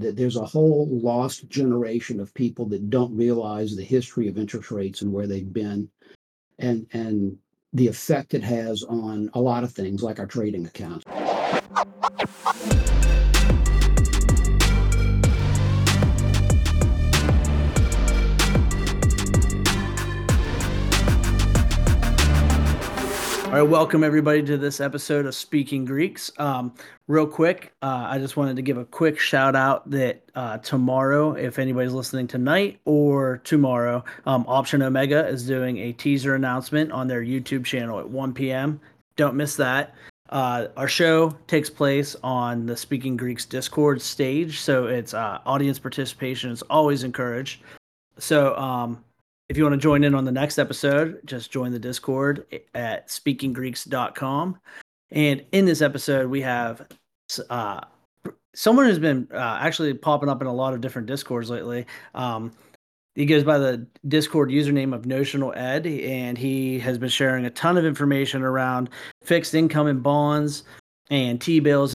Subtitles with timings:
[0.00, 4.70] that there's a whole lost generation of people that don't realize the history of interest
[4.70, 5.88] rates and where they've been
[6.58, 7.36] and and
[7.72, 11.04] the effect it has on a lot of things like our trading accounts.
[23.50, 26.30] All right, welcome everybody to this episode of Speaking Greeks.
[26.38, 26.72] Um,
[27.08, 31.32] real quick, uh, I just wanted to give a quick shout out that uh, tomorrow,
[31.32, 37.08] if anybody's listening tonight or tomorrow, um, Option Omega is doing a teaser announcement on
[37.08, 38.80] their YouTube channel at 1 p.m.
[39.16, 39.96] Don't miss that.
[40.28, 45.80] Uh, our show takes place on the Speaking Greeks Discord stage, so it's uh, audience
[45.80, 47.62] participation is always encouraged.
[48.16, 49.02] So um,
[49.50, 53.08] if you want to join in on the next episode, just join the Discord at
[53.08, 54.56] speakinggreeks.com.
[55.10, 56.86] And in this episode, we have
[57.50, 57.80] uh,
[58.54, 61.84] someone who's been uh, actually popping up in a lot of different Discords lately.
[62.14, 62.52] Um,
[63.16, 67.50] he goes by the Discord username of Notional Ed, and he has been sharing a
[67.50, 68.88] ton of information around
[69.24, 70.62] fixed income and bonds
[71.10, 71.92] and T bills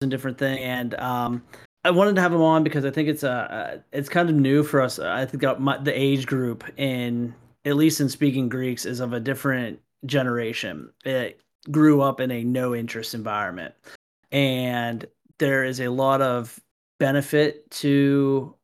[0.00, 0.60] and different things.
[0.62, 1.42] And um,
[1.84, 4.36] I wanted to have him on because I think it's uh, uh, it's kind of
[4.36, 4.98] new for us.
[4.98, 9.80] I think the age group in at least in speaking Greeks is of a different
[10.06, 10.90] generation.
[11.04, 13.74] It grew up in a no interest environment,
[14.30, 15.04] and
[15.38, 16.60] there is a lot of
[16.98, 18.54] benefit to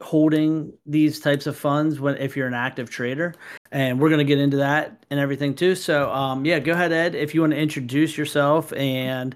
[0.00, 3.34] holding these types of funds when if you're an active trader.
[3.70, 5.74] And we're going to get into that and everything too.
[5.74, 9.34] So um yeah go ahead ed if you want to introduce yourself and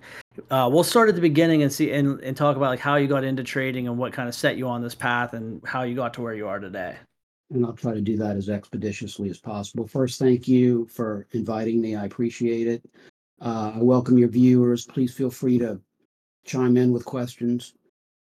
[0.50, 3.06] uh, we'll start at the beginning and see and, and talk about like how you
[3.06, 5.94] got into trading and what kind of set you on this path and how you
[5.94, 6.96] got to where you are today.
[7.50, 9.86] And i'll try to do that as expeditiously as possible.
[9.86, 11.96] First thank you for inviting me.
[11.96, 12.82] I appreciate it.
[13.40, 14.86] Uh, i welcome your viewers.
[14.86, 15.80] Please feel free to
[16.44, 17.74] chime in with questions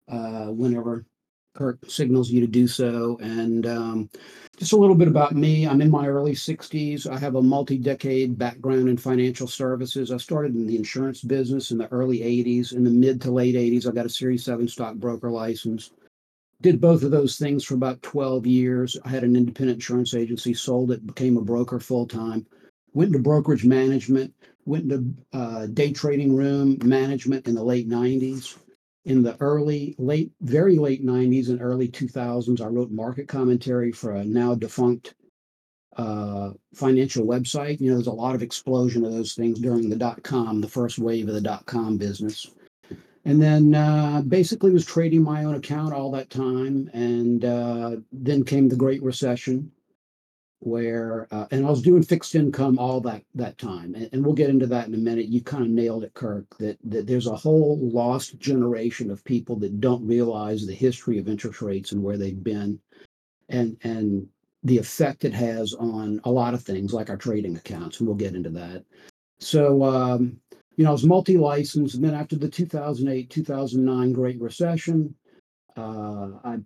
[0.09, 1.07] uh, whenever
[1.55, 3.17] Kirk signals you to do so.
[3.21, 4.11] And um,
[4.57, 5.67] just a little bit about me.
[5.67, 7.09] I'm in my early 60s.
[7.09, 10.11] I have a multi decade background in financial services.
[10.11, 12.75] I started in the insurance business in the early 80s.
[12.75, 15.93] In the mid to late 80s, I got a Series 7 stockbroker license.
[16.61, 18.97] Did both of those things for about 12 years.
[19.05, 22.47] I had an independent insurance agency, sold it, became a broker full time.
[22.95, 24.33] Went into brokerage management,
[24.64, 28.57] went into uh, day trading room management in the late 90s
[29.05, 34.13] in the early, late, very late 90s and early 2000s, I wrote market commentary for
[34.13, 35.15] a now defunct
[35.97, 37.81] uh, financial website.
[37.81, 40.69] You know, there's a lot of explosion of those things during the dot com, the
[40.69, 42.51] first wave of the dot com business.
[43.27, 46.91] And then uh, basically was trading my own account all that time.
[46.93, 49.70] And uh, then came the Great Recession
[50.64, 54.35] where uh, and I was doing fixed income all that that time, and, and, we'll
[54.35, 55.27] get into that in a minute.
[55.27, 56.47] You kind of nailed it, Kirk.
[56.58, 61.29] That that there's a whole lost generation of people that don't realize the history of
[61.29, 62.80] interest rates and where they've been,
[63.48, 64.27] and and
[64.63, 68.17] the effect it has on a lot of things like our trading accounts, and we'll
[68.17, 68.85] get into that.
[69.41, 69.85] So.
[69.85, 70.41] Um,
[70.77, 75.14] you know, I was multi-licensed, and then after the 2008, 2009 Great Recession,
[75.77, 76.58] uh, I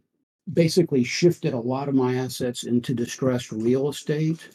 [0.53, 4.49] basically shifted a lot of my assets into distressed real estate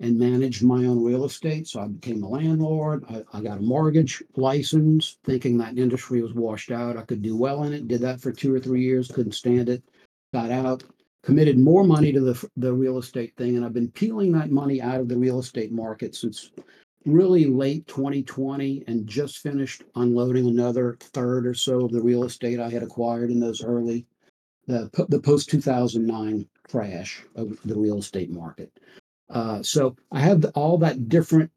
[0.00, 1.66] and managed my own real estate.
[1.66, 3.04] So I became a landlord.
[3.08, 6.96] I, I, got a mortgage license, thinking that industry was washed out.
[6.96, 7.88] I could do well in it.
[7.88, 9.82] Did that for two or three years, couldn't stand it.
[10.32, 10.84] Got out,
[11.24, 13.56] committed more money to the, the real estate thing.
[13.56, 16.52] And I've been peeling that money out of the real estate market since
[17.04, 22.60] really late 2020 and just finished unloading another third or so of the real estate
[22.60, 24.06] I had acquired in those early
[24.68, 28.70] the, the post 2009 crash of the real estate market.
[29.30, 31.50] Uh, so I have all that different,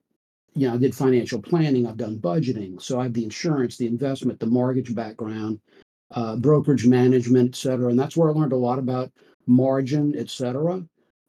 [0.55, 2.81] you know, I did financial planning, I've done budgeting.
[2.81, 5.59] So I have the insurance, the investment, the mortgage background,
[6.11, 7.89] uh, brokerage management, et cetera.
[7.89, 9.11] And that's where I learned a lot about
[9.45, 10.83] margin, et cetera.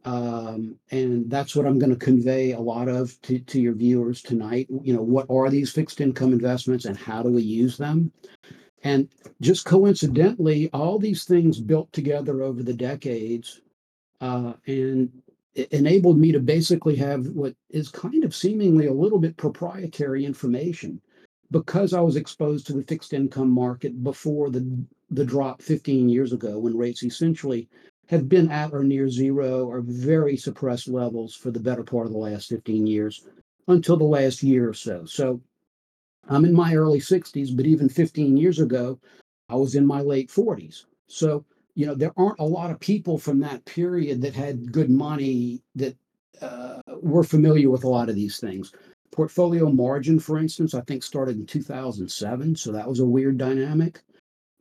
[0.05, 4.23] Um, and that's what I'm going to convey a lot of to, to your viewers
[4.23, 4.67] tonight.
[4.83, 8.13] You know, what are these fixed income investments and how do we use them?
[8.83, 9.09] And
[9.41, 13.61] just coincidentally, all these things built together over the decades
[14.21, 15.11] uh, and
[15.55, 20.25] it enabled me to basically have what is kind of seemingly a little bit proprietary
[20.25, 21.01] information
[21.51, 24.65] because I was exposed to the fixed income market before the,
[25.11, 27.69] the drop 15 years ago when rates essentially
[28.09, 32.13] have been at or near zero or very suppressed levels for the better part of
[32.13, 33.27] the last 15 years
[33.69, 35.05] until the last year or so.
[35.05, 35.41] So
[36.29, 38.99] I'm in my early 60s, but even 15 years ago,
[39.49, 40.85] I was in my late 40s.
[41.09, 44.91] So, you know, there aren't a lot of people from that period that had good
[44.91, 45.97] money that
[46.41, 48.73] uh, were familiar with a lot of these things.
[49.11, 52.57] Portfolio margin, for instance, I think started in 2007.
[52.57, 54.03] So that was a weird dynamic.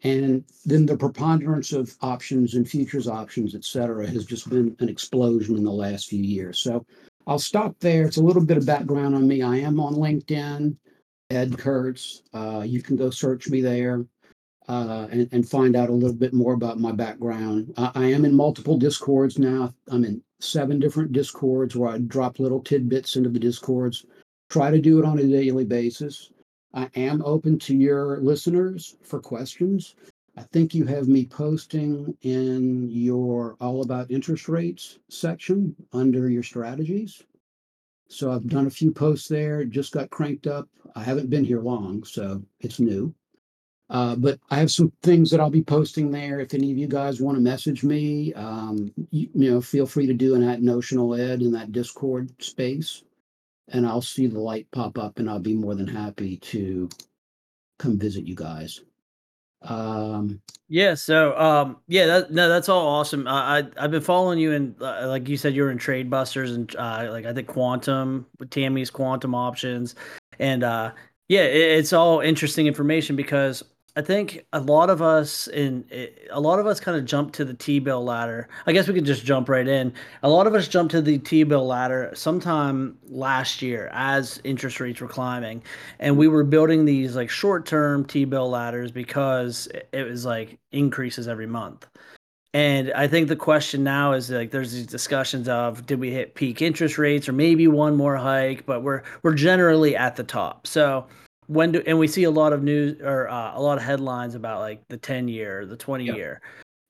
[0.03, 4.89] And then the preponderance of options and futures options, et cetera, has just been an
[4.89, 6.59] explosion in the last few years.
[6.59, 6.85] So
[7.27, 8.05] I'll stop there.
[8.05, 9.43] It's a little bit of background on me.
[9.43, 10.75] I am on LinkedIn,
[11.31, 12.23] Ed Kurtz.
[12.33, 14.05] Uh, you can go search me there
[14.67, 17.73] uh, and, and find out a little bit more about my background.
[17.77, 19.73] I, I am in multiple discords now.
[19.89, 24.05] I'm in seven different discords where I drop little tidbits into the discords.
[24.49, 26.31] Try to do it on a daily basis.
[26.73, 29.95] I am open to your listeners for questions.
[30.37, 36.43] I think you have me posting in your all about interest rates section under your
[36.43, 37.23] strategies.
[38.11, 40.67] So I've done a few posts there, just got cranked up.
[40.95, 43.13] I haven't been here long, so it's new.
[43.89, 46.39] Uh, but I have some things that I'll be posting there.
[46.39, 50.07] If any of you guys want to message me, um, you, you know, feel free
[50.07, 53.03] to do an at Notional Ed in that Discord space,
[53.69, 56.89] and I'll see the light pop up, and I'll be more than happy to
[57.79, 58.81] come visit you guys.
[59.63, 60.93] Um, yeah.
[60.93, 63.27] So, um, yeah, that, no, that's all awesome.
[63.27, 66.51] I, I I've been following you, and uh, like you said, you're in Trade Busters,
[66.51, 69.95] and uh, like I think Quantum with Tammy's Quantum Options,
[70.39, 70.91] and uh,
[71.27, 73.63] yeah, it, it's all interesting information because
[73.95, 75.83] I think a lot of us in
[76.31, 78.47] a lot of us kind of jump to the T-bill ladder.
[78.65, 79.93] I guess we could just jump right in.
[80.23, 85.01] A lot of us jumped to the T-bill ladder sometime last year as interest rates
[85.01, 85.61] were climbing,
[85.99, 91.47] and we were building these like short-term T-bill ladders because it was like increases every
[91.47, 91.85] month.
[92.53, 96.35] And I think the question now is like there's these discussions of did we hit
[96.35, 100.65] peak interest rates or maybe one more hike, but we're we're generally at the top.
[100.67, 101.07] So
[101.51, 104.35] when do and we see a lot of news or uh, a lot of headlines
[104.35, 106.15] about like the 10 year the 20 yep.
[106.15, 106.41] year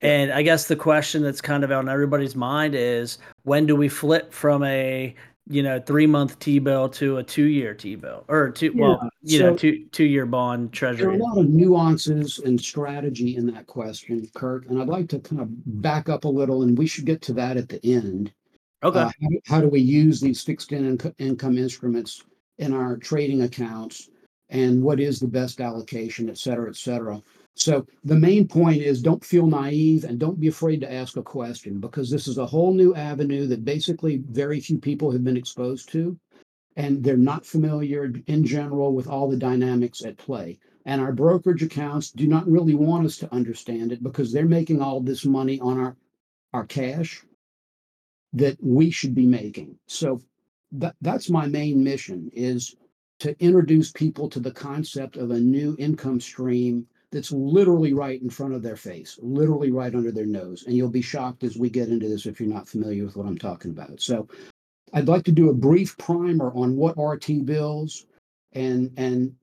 [0.01, 3.89] and i guess the question that's kind of on everybody's mind is when do we
[3.89, 5.15] flip from a
[5.49, 8.81] you know three month t-bill to a two year t-bill or two yeah.
[8.81, 12.37] well you so know two two year bond treasury there are a lot of nuances
[12.37, 15.47] and strategy in that question kirk and i'd like to kind of
[15.81, 18.31] back up a little and we should get to that at the end
[18.83, 22.23] okay uh, how, how, do we use these fixed in income instruments
[22.59, 24.10] in our trading accounts
[24.51, 27.21] and what is the best allocation, et cetera, et cetera.
[27.55, 31.23] So the main point is don't feel naive and don't be afraid to ask a
[31.23, 35.37] question because this is a whole new avenue that basically very few people have been
[35.37, 36.17] exposed to.
[36.77, 40.57] And they're not familiar in general with all the dynamics at play.
[40.85, 44.81] And our brokerage accounts do not really want us to understand it because they're making
[44.81, 45.97] all this money on our,
[46.53, 47.23] our cash
[48.33, 49.77] that we should be making.
[49.87, 50.21] So
[50.71, 52.75] that, that's my main mission is
[53.21, 58.31] to introduce people to the concept of a new income stream that's literally right in
[58.31, 60.63] front of their face, literally right under their nose.
[60.65, 63.27] And you'll be shocked as we get into this if you're not familiar with what
[63.27, 64.01] I'm talking about.
[64.01, 64.27] So
[64.93, 68.07] I'd like to do a brief primer on what are T-bills
[68.53, 69.35] and and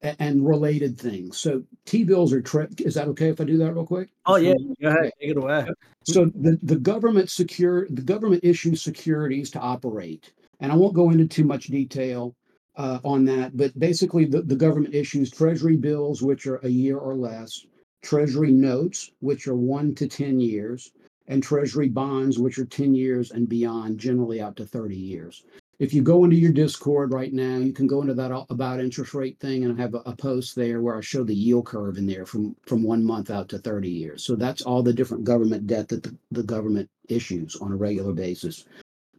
[0.00, 1.36] and related things.
[1.36, 4.08] So T-bills are tri- is that okay if I do that real quick?
[4.24, 5.66] Oh yeah, go ahead, take it away.
[6.04, 10.32] So the, the government secure the government issues securities to operate.
[10.60, 12.34] And I won't go into too much detail
[12.78, 16.96] uh, on that, but basically the, the government issues treasury bills, which are a year
[16.96, 17.66] or less,
[18.02, 20.92] treasury notes, which are one to 10 years,
[21.26, 25.44] and treasury bonds, which are 10 years and beyond, generally out to 30 years.
[25.80, 29.12] If you go into your Discord right now, you can go into that about interest
[29.12, 31.98] rate thing, and I have a, a post there where I show the yield curve
[31.98, 34.24] in there from, from one month out to 30 years.
[34.24, 38.12] So that's all the different government debt that the, the government issues on a regular
[38.12, 38.66] basis.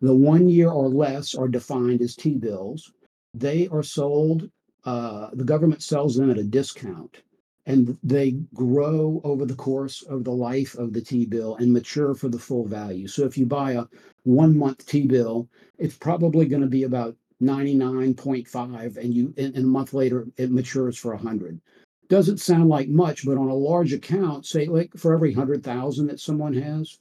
[0.01, 2.93] The one year or less are defined as T bills
[3.33, 4.49] they are sold,
[4.85, 7.21] uh, the government sells them at a discount
[7.65, 12.15] and they grow over the course of the life of the T bill and mature
[12.15, 13.07] for the full value.
[13.07, 13.85] So if you buy a
[14.23, 19.61] one month T bill, it's probably going to be about 99.5 and you and, a
[19.61, 21.59] month later it matures for 100
[22.09, 26.19] doesn't sound like much but on a large account say like for every 100,000 that
[26.19, 26.99] someone has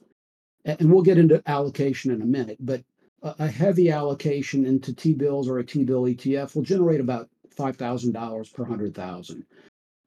[0.63, 2.81] and we'll get into allocation in a minute but
[3.21, 9.45] a heavy allocation into T-bills or a T-bill ETF will generate about $5,000 per 100,000.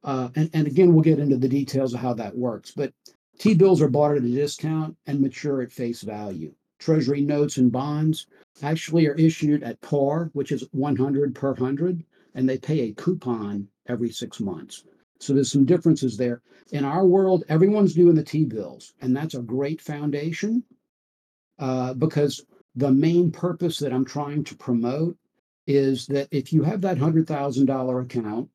[0.04, 2.72] Uh, and, and again, we'll get into the details of how that works.
[2.74, 2.92] But
[3.38, 6.54] T-bills are bought at a discount and mature at face value.
[6.78, 8.26] Treasury notes and bonds
[8.62, 12.04] actually are issued at par, which is 100 per 100,
[12.34, 14.84] and they pay a coupon every six months.
[15.20, 16.42] So there's some differences there.
[16.72, 20.64] In our world, everyone's doing the T-bills, and that's a great foundation
[21.58, 25.16] uh, because the main purpose that I'm trying to promote
[25.66, 28.48] is that if you have that $100,000 account,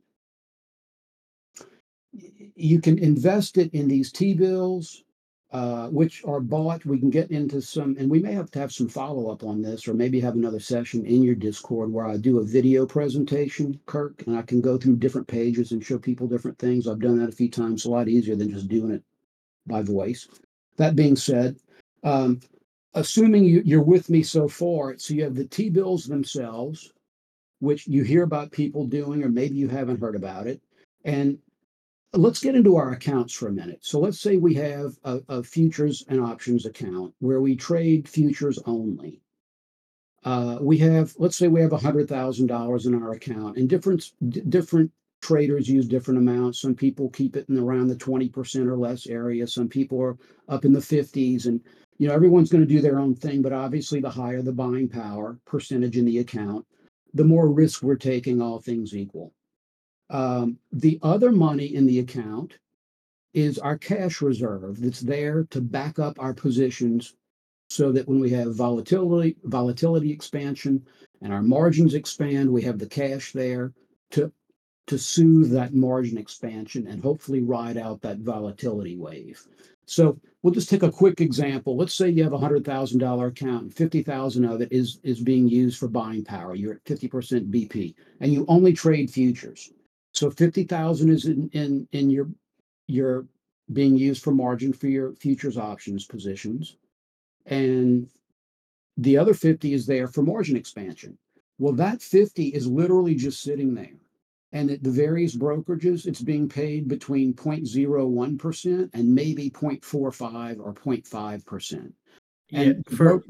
[2.55, 5.03] you can invest it in these T bills
[5.51, 6.85] uh, which are bought.
[6.85, 9.61] We can get into some, and we may have to have some follow up on
[9.61, 13.79] this, or maybe have another session in your Discord where I do a video presentation,
[13.85, 16.87] Kirk, and I can go through different pages and show people different things.
[16.87, 19.03] I've done that a few times, a lot easier than just doing it
[19.65, 20.27] by voice.
[20.75, 21.55] That being said,
[22.03, 22.41] um,
[22.93, 26.91] assuming you, you're with me so far, so you have the T bills themselves,
[27.59, 30.61] which you hear about people doing, or maybe you haven't heard about it.
[31.05, 31.37] And
[32.13, 33.79] let's get into our accounts for a minute.
[33.81, 38.59] So let's say we have a, a futures and options account where we trade futures
[38.65, 39.21] only.
[40.23, 43.69] Uh, we have, let's say we have a hundred thousand dollars in our account, and
[43.69, 44.91] different d- different
[45.21, 46.61] traders use different amounts.
[46.61, 49.47] Some people keep it in around the twenty percent or less area.
[49.47, 50.17] Some people are
[50.49, 51.61] up in the fifties, and
[51.97, 53.41] you know everyone's going to do their own thing.
[53.41, 56.65] But obviously, the higher the buying power percentage in the account,
[57.13, 59.33] the more risk we're taking, all things equal.
[60.09, 62.59] Um, the other money in the account
[63.33, 67.15] is our cash reserve that's there to back up our positions
[67.69, 70.85] so that when we have volatility, volatility expansion
[71.21, 73.73] and our margins expand, we have the cash there
[74.11, 74.31] to
[74.87, 79.45] to soothe that margin expansion and hopefully ride out that volatility wave.
[79.87, 81.77] So we'll just take a quick example.
[81.77, 84.99] Let's say you have a hundred thousand dollar account and fifty thousand of it is
[85.01, 86.55] is being used for buying power.
[86.55, 89.71] You're at fifty percent BP and you only trade futures.
[90.13, 92.29] So fifty thousand is in, in, in your,
[92.87, 93.27] your
[93.71, 96.75] being used for margin for your futures options positions.
[97.45, 98.09] And
[98.97, 101.17] the other fifty is there for margin expansion.
[101.59, 103.95] Well, that fifty is literally just sitting there.
[104.53, 111.91] And at the various brokerages, it's being paid between 0.01% and maybe 0.45 or 0.5%.
[112.49, 113.23] Yeah, And the for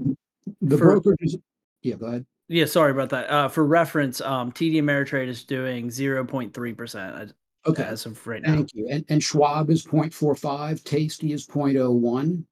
[0.61, 1.41] the for- brokerages,
[1.81, 2.25] yeah, go ahead.
[2.49, 3.29] yeah, sorry about that.
[3.31, 7.33] Uh, for reference, um, TD Ameritrade is doing zero point three percent
[7.65, 7.83] Okay.
[7.83, 8.53] as of right now.
[8.55, 8.87] Thank you.
[8.89, 12.43] And, and Schwab is 0.45, Tasty is 0.01.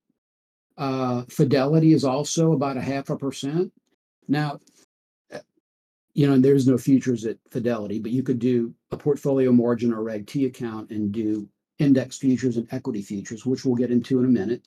[0.77, 3.71] Uh, Fidelity is also about a half a percent.
[4.27, 4.59] Now,
[6.15, 10.01] you know, there's no futures at Fidelity, but you could do a portfolio margin or
[10.01, 14.25] Reg T account and do index futures and equity futures, which we'll get into in
[14.25, 14.65] a minute.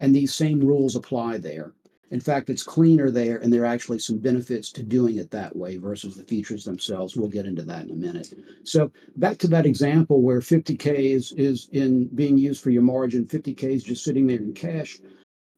[0.00, 1.72] And these same rules apply there.
[2.10, 5.54] In fact, it's cleaner there, and there are actually some benefits to doing it that
[5.54, 7.16] way versus the futures themselves.
[7.16, 8.34] We'll get into that in a minute.
[8.64, 13.26] So back to that example where 50K is, is in being used for your margin,
[13.26, 14.98] 50K is just sitting there in cash.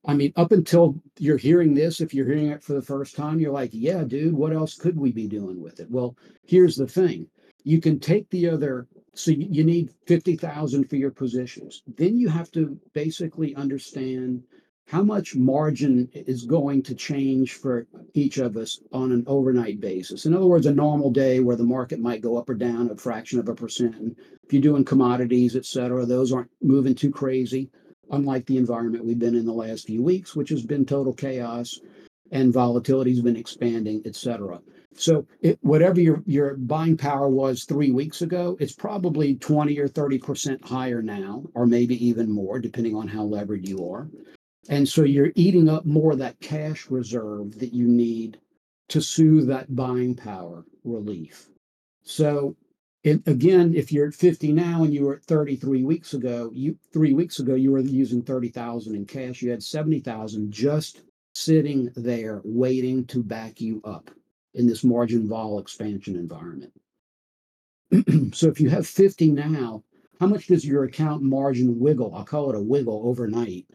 [0.05, 3.39] I mean, up until you're hearing this, if you're hearing it for the first time,
[3.39, 5.91] you're like, yeah, dude, what else could we be doing with it?
[5.91, 7.29] Well, here's the thing.
[7.65, 11.83] You can take the other, so you need 50,000 for your positions.
[11.87, 14.43] Then you have to basically understand
[14.89, 20.27] how much margin is going to change for each of us on an overnight basis.
[20.27, 22.97] In other words, a normal day where the market might go up or down a
[22.97, 24.19] fraction of a percent.
[24.45, 27.71] If you're doing commodities, et cetera, those aren't moving too crazy,
[28.11, 31.79] unlike the environment we've been in the last few weeks, which has been total chaos
[32.31, 34.61] and volatility's been expanding, et cetera.
[34.95, 39.89] So it, whatever your, your buying power was three weeks ago, it's probably 20 or
[39.89, 44.09] 30% higher now, or maybe even more, depending on how levered you are.
[44.69, 48.39] And so you're eating up more of that cash reserve that you need
[48.89, 51.49] to soothe that buying power relief.
[52.03, 52.57] So
[53.05, 56.79] it, again, if you're at 50 now and you were at 33 weeks ago, you
[56.93, 59.43] three weeks ago you were using 30,000 in cash.
[59.43, 61.03] You had 70,000 just
[61.35, 64.11] sitting there waiting to back you up
[64.55, 66.73] in this margin vol expansion environment.
[68.35, 69.83] so if you have 50 now,
[70.21, 72.15] how much does your account margin wiggle?
[72.15, 73.67] I'll call it a wiggle overnight.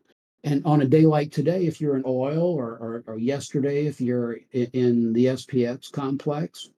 [0.46, 4.00] And on a day like today, if you're in oil or, or, or yesterday, if
[4.00, 6.69] you're in the SPX complex,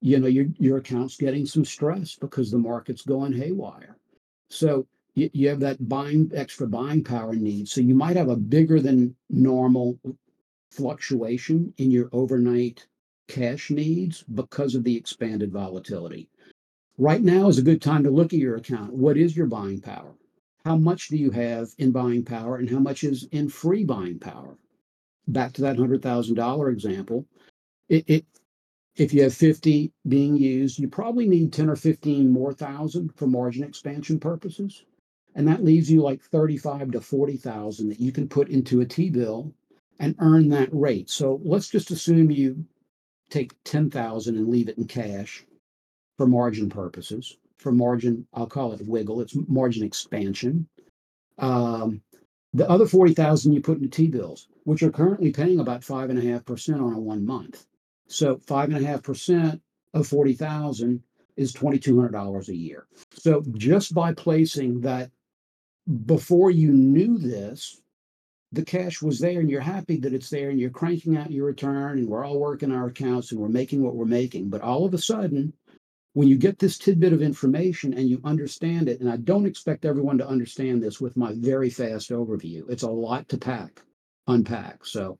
[0.00, 3.96] you know, your, your account's getting some stress because the market's going haywire.
[4.50, 7.68] So you, you have that buying, extra buying power need.
[7.68, 9.98] So you might have a bigger than normal
[10.70, 12.86] fluctuation in your overnight
[13.28, 16.28] cash needs because of the expanded volatility.
[16.98, 18.92] Right now is a good time to look at your account.
[18.92, 20.14] What is your buying power?
[20.64, 24.18] How much do you have in buying power and how much is in free buying
[24.18, 24.56] power?
[25.28, 27.26] Back to that $100,000 example.
[27.88, 28.26] It, it,
[28.96, 33.26] if you have 50 being used, you probably need 10 or 15 more thousand for
[33.26, 34.84] margin expansion purposes.
[35.34, 39.10] And that leaves you like 35 to 40,000 that you can put into a T
[39.10, 39.52] bill
[39.98, 41.10] and earn that rate.
[41.10, 42.64] So let's just assume you
[43.28, 45.44] take 10,000 and leave it in cash
[46.16, 47.36] for margin purposes.
[47.58, 50.68] For margin, I'll call it wiggle, it's margin expansion.
[51.38, 52.00] Um,
[52.54, 56.18] the other 40,000 you put into T bills, which are currently paying about five and
[56.18, 57.66] a half percent on a one month.
[58.08, 59.60] So five and a half percent
[59.94, 61.02] of 40,000
[61.36, 62.86] is $2,200 a year.
[63.12, 65.10] So just by placing that
[66.06, 67.80] before you knew this,
[68.52, 71.46] the cash was there and you're happy that it's there and you're cranking out your
[71.46, 74.48] return and we're all working our accounts and we're making what we're making.
[74.48, 75.52] But all of a sudden,
[76.14, 79.84] when you get this tidbit of information and you understand it, and I don't expect
[79.84, 83.82] everyone to understand this with my very fast overview, it's a lot to pack,
[84.26, 84.86] unpack.
[84.86, 85.18] So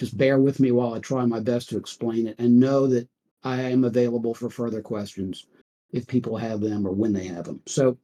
[0.00, 3.06] just bear with me while I try my best to explain it and know that
[3.44, 5.46] I am available for further questions
[5.92, 7.60] if people have them or when they have them.
[7.66, 7.98] So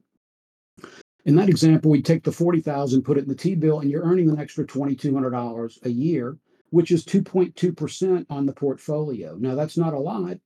[1.24, 4.28] in that example, we take the 40,000, put it in the T-bill, and you're earning
[4.28, 6.36] an extra $2,200 a year,
[6.68, 9.34] which is 2.2% on the portfolio.
[9.36, 10.36] Now, that's not a lot,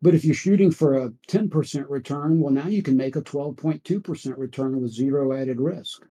[0.00, 4.38] but if you're shooting for a 10% return, well, now you can make a 12.2%
[4.38, 6.06] return with zero added risk.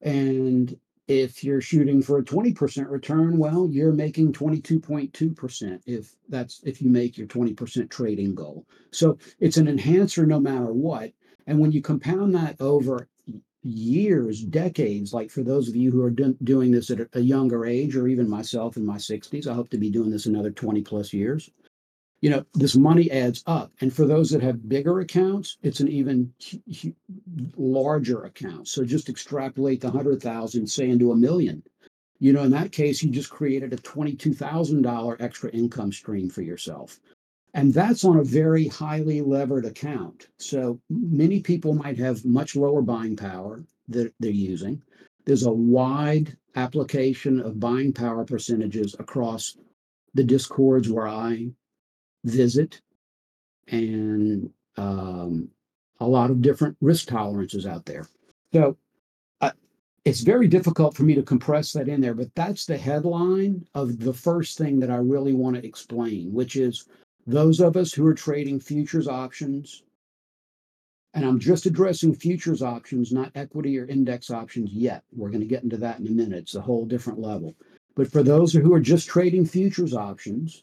[0.00, 6.82] And if you're shooting for a 20% return, well, you're making 22.2% if that's if
[6.82, 8.66] you make your 20% trading goal.
[8.90, 11.12] So it's an enhancer no matter what.
[11.46, 13.08] And when you compound that over
[13.62, 17.20] years, decades, like for those of you who are do- doing this at a, a
[17.20, 20.50] younger age, or even myself in my 60s, I hope to be doing this another
[20.50, 21.50] 20 plus years
[22.20, 23.72] you know this money adds up.
[23.80, 26.32] And for those that have bigger accounts it's an even
[27.56, 28.68] larger account.
[28.68, 31.62] So just extrapolate the 100000 say into a million.
[32.18, 36.98] You know in that case you just created a $22000 extra income stream for yourself.
[37.54, 40.28] And that's on a very highly levered account.
[40.36, 44.82] So many people might have much lower buying power that they're using.
[45.24, 49.56] There's a wide application of buying power percentages across
[50.14, 51.48] the discords where i
[52.24, 52.80] visit
[53.68, 55.48] and um,
[56.00, 58.06] a lot of different risk tolerances out there.
[58.52, 58.76] So
[59.40, 59.50] uh,
[60.04, 63.98] it's very difficult for me to compress that in there, but that's the headline of
[63.98, 66.86] the first thing that I really want to explain, which is
[67.26, 69.82] those of us who are trading futures options.
[71.14, 75.02] And I'm just addressing futures options, not equity or index options yet.
[75.12, 76.38] We're going to get into that in a minute.
[76.38, 77.56] It's a whole different level.
[77.96, 80.62] But for those who are just trading futures options,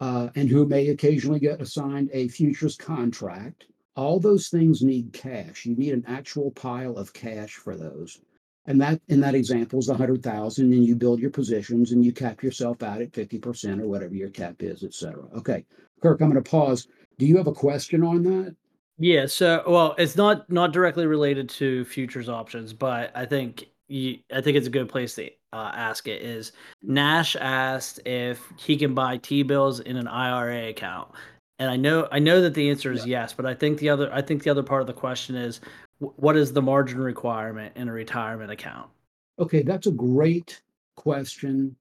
[0.00, 3.66] uh, and who may occasionally get assigned a futures contract.
[3.96, 5.64] All those things need cash.
[5.66, 8.20] You need an actual pile of cash for those.
[8.66, 12.04] And that in that example is a hundred thousand, and you build your positions and
[12.04, 15.24] you cap yourself out at 50% or whatever your cap is, et cetera.
[15.36, 15.64] Okay.
[16.02, 16.88] Kirk, I'm going to pause.
[17.18, 18.56] Do you have a question on that?
[18.98, 24.18] Yeah, so well, it's not not directly related to futures options, but I think you,
[24.32, 26.50] I think it's a good place to uh, ask it is
[26.82, 31.12] Nash asked if he can buy T bills in an IRA account,
[31.60, 33.20] and I know I know that the answer is yeah.
[33.20, 35.60] yes, but I think the other I think the other part of the question is
[35.98, 38.90] what is the margin requirement in a retirement account?
[39.38, 40.60] Okay, that's a great
[40.96, 41.76] question,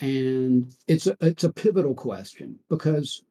[0.00, 3.22] and it's a it's a pivotal question because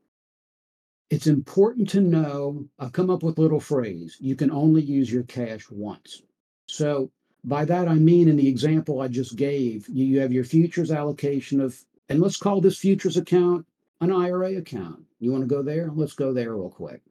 [1.12, 2.65] it's important to know.
[2.79, 6.23] I've come up with a little phrase: you can only use your cash once.
[6.67, 7.12] So
[7.43, 11.62] by that, I mean, in the example I just gave, you, have your futures allocation
[11.62, 11.78] of,
[12.10, 13.65] and let's call this futures account
[14.02, 15.02] an IRA account.
[15.19, 15.89] You want to go there?
[15.93, 17.02] Let's go there real quick.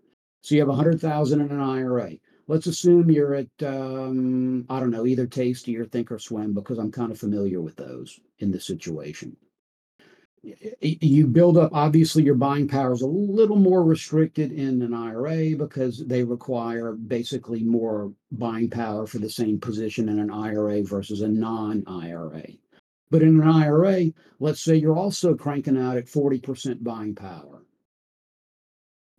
[0.42, 2.12] So you have a hundred thousand in an IRA.
[2.46, 6.78] Let's assume you're at, um, I don't know, either Tasty or Think or Swim because
[6.78, 9.36] I'm kind of familiar with those in this situation
[10.42, 15.56] you build up obviously your buying power is a little more restricted in an IRA
[15.56, 21.22] because they require basically more buying power for the same position in an IRA versus
[21.22, 22.44] a non-IRA.
[23.10, 27.62] But in an IRA, let's say you're also cranking out at 40% buying power.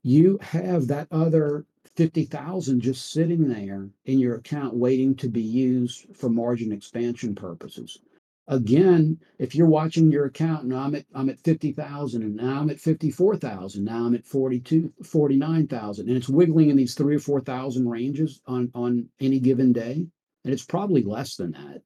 [0.03, 6.05] You have that other 50,000 just sitting there in your account waiting to be used
[6.15, 7.99] for margin expansion purposes
[8.50, 12.70] again, if you're watching your account, now I'm at I'm at 50,000 and now I'm
[12.70, 17.88] at 54,000, now I'm at 42 49,000 and it's wiggling in these 3 or 4,000
[17.88, 20.06] ranges on on any given day
[20.44, 21.82] and it's probably less than that.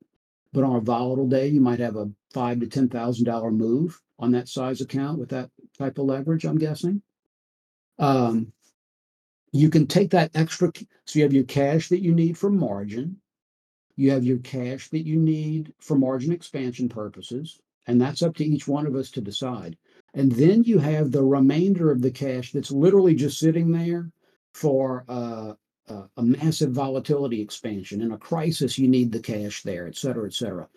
[0.54, 4.32] But on a volatile day, you might have a 5 to 10,000 dollar move on
[4.32, 7.02] that size account with that type of leverage, I'm guessing.
[8.00, 8.54] Um
[9.56, 10.72] you can take that extra
[11.06, 13.22] so you have your cash that you need for margin
[13.96, 18.46] you have your cash that you need for margin expansion purposes, and that's up to
[18.46, 19.78] each one of us to decide.
[20.14, 24.12] And then you have the remainder of the cash that's literally just sitting there
[24.54, 25.54] for uh,
[25.90, 28.02] uh, a massive volatility expansion.
[28.02, 30.68] In a crisis, you need the cash there, et cetera, et cetera.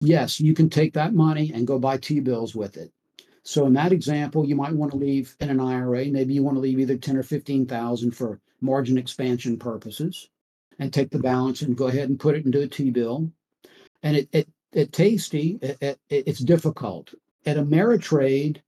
[0.00, 2.92] Yes, you can take that money and go buy T bills with it.
[3.42, 6.06] So in that example, you might want to leave in an IRA.
[6.06, 10.30] Maybe you want to leave either 10 or 15,000 for margin expansion purposes
[10.78, 13.30] and take the balance and go ahead and put it into a T-bill.
[14.02, 17.14] And it, it, it tasty, it, it, it's difficult.
[17.46, 18.58] At Ameritrade,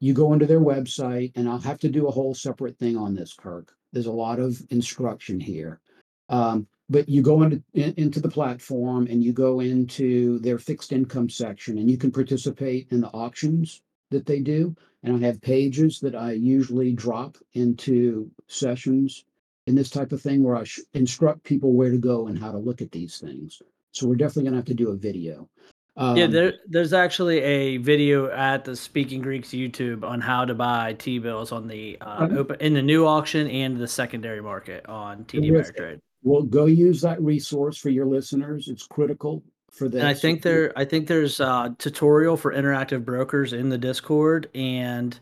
[0.00, 3.14] you go into their website, and I'll have to do a whole separate thing on
[3.14, 3.72] this, Kirk.
[3.92, 5.80] There's a lot of instruction here.
[6.28, 10.92] Um, but you go into in, into the platform and you go into their fixed
[10.92, 14.74] income section and you can participate in the auctions that they do.
[15.02, 19.24] And I have pages that I usually drop into sessions
[19.66, 22.50] in this type of thing where I sh- instruct people where to go and how
[22.52, 23.62] to look at these things.
[23.92, 25.48] So we're definitely going to have to do a video.
[25.96, 30.54] yeah, Um, there there's actually a video at the Speaking Greeks YouTube on how to
[30.54, 32.36] buy T bills on the uh, Okay.
[32.36, 35.50] open in the new auction and the secondary market on TD.
[35.50, 36.00] Ameritrade.
[36.24, 38.68] Well, go use that resource for your listeners.
[38.68, 39.98] It's critical for this.
[40.00, 44.48] And I think there, I think there's a tutorial for interactive brokers in the Discord,
[44.54, 45.18] and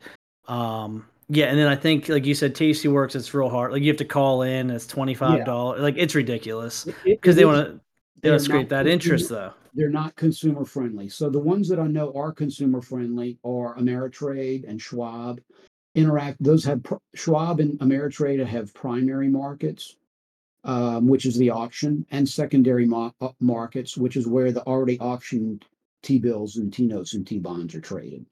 [0.47, 3.15] um, yeah, and then I think, like you said, Tasty Works.
[3.15, 3.71] It's real hard.
[3.71, 4.69] Like you have to call in.
[4.69, 5.81] It's twenty five dollars.
[5.81, 7.81] Like it's ridiculous because it they want to
[8.21, 9.53] they want to scrape that interest though.
[9.73, 11.09] They're not consumer friendly.
[11.09, 15.41] So the ones that I know are consumer friendly are Ameritrade and Schwab.
[15.95, 16.43] Interact.
[16.43, 16.83] Those have
[17.15, 19.97] Schwab and Ameritrade have primary markets,
[20.65, 24.99] um, which is the auction, and secondary mar- uh, markets, which is where the already
[24.99, 25.65] auctioned
[26.03, 28.27] T bills and T notes and T bonds are traded.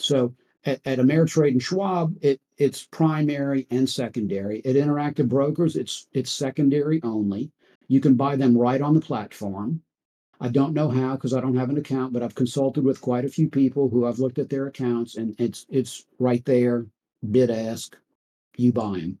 [0.00, 0.34] So
[0.64, 4.64] at, at Ameritrade and Schwab, it it's primary and secondary.
[4.64, 7.50] At Interactive Brokers, it's it's secondary only.
[7.88, 9.82] You can buy them right on the platform.
[10.40, 13.24] I don't know how because I don't have an account, but I've consulted with quite
[13.24, 16.86] a few people who I've looked at their accounts, and it's it's right there,
[17.30, 17.96] bid ask,
[18.56, 19.18] you buy them.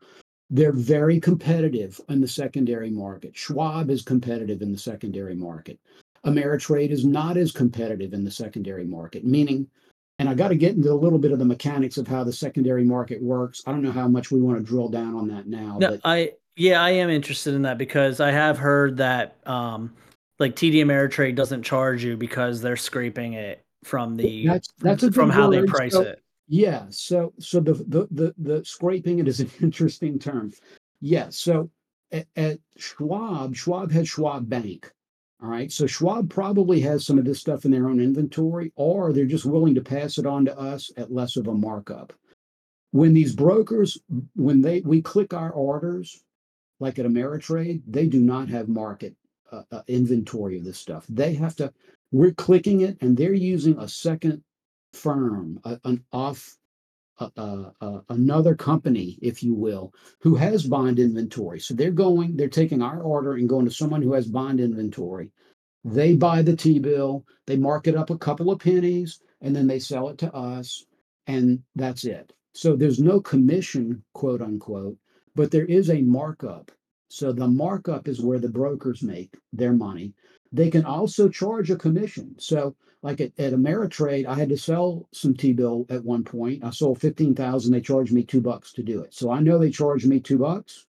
[0.50, 3.36] They're very competitive in the secondary market.
[3.36, 5.78] Schwab is competitive in the secondary market.
[6.24, 9.68] Ameritrade is not as competitive in the secondary market, meaning,
[10.20, 12.32] and I got to get into a little bit of the mechanics of how the
[12.32, 13.62] secondary market works.
[13.66, 16.00] I don't know how much we want to drill down on that now, No, but
[16.04, 19.94] I yeah, I am interested in that because I have heard that um,
[20.38, 25.30] like TD Ameritrade doesn't charge you because they're scraping it from the that's that's from
[25.30, 26.22] good how they price So- it.
[26.52, 30.52] Yeah, so so the the the, the scraping it is an interesting term.
[31.00, 31.70] Yeah, so
[32.12, 34.92] at, at Schwab, Schwab has Schwab Bank.
[35.42, 39.12] All right, so Schwab probably has some of this stuff in their own inventory, or
[39.12, 42.12] they're just willing to pass it on to us at less of a markup.
[42.90, 43.98] When these brokers,
[44.34, 46.22] when they we click our orders,
[46.78, 49.14] like at Ameritrade, they do not have market
[49.50, 51.06] uh, uh, inventory of this stuff.
[51.08, 51.72] They have to.
[52.12, 54.42] We're clicking it, and they're using a second
[54.92, 56.58] firm, a- an off,
[58.08, 61.60] another company, if you will, who has bond inventory.
[61.60, 65.30] So they're going, they're taking our order and going to someone who has bond inventory.
[65.84, 69.66] They buy the T bill, they mark it up a couple of pennies, and then
[69.66, 70.84] they sell it to us,
[71.26, 72.32] and that's it.
[72.52, 74.96] So there's no commission, quote unquote,
[75.34, 76.70] but there is a markup.
[77.08, 80.12] So the markup is where the brokers make their money.
[80.52, 82.34] They can also charge a commission.
[82.38, 86.64] So like at, at Ameritrade, I had to sell some T-bill at one point.
[86.64, 87.72] I sold 15,000.
[87.72, 89.14] They charged me two bucks to do it.
[89.14, 90.86] So I know they charged me two bucks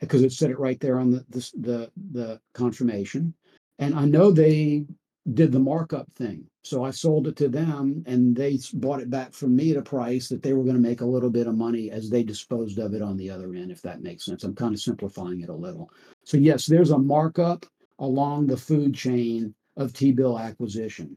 [0.00, 3.34] because it said it right there on the, the, the, the confirmation.
[3.78, 4.86] And I know they
[5.32, 6.46] did the markup thing.
[6.64, 9.82] So I sold it to them and they bought it back from me at a
[9.82, 12.78] price that they were going to make a little bit of money as they disposed
[12.78, 14.44] of it on the other end, if that makes sense.
[14.44, 15.90] I'm kind of simplifying it a little.
[16.24, 17.66] So yes, there's a markup
[17.98, 21.16] along the food chain of T-bill acquisition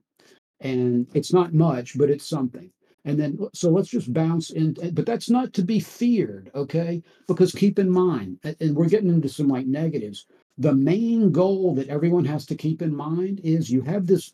[0.61, 2.71] and it's not much, but it's something.
[3.05, 7.01] And then, so let's just bounce in, but that's not to be feared, okay?
[7.27, 10.25] Because keep in mind, and we're getting into some like negatives.
[10.57, 14.33] The main goal that everyone has to keep in mind is you have this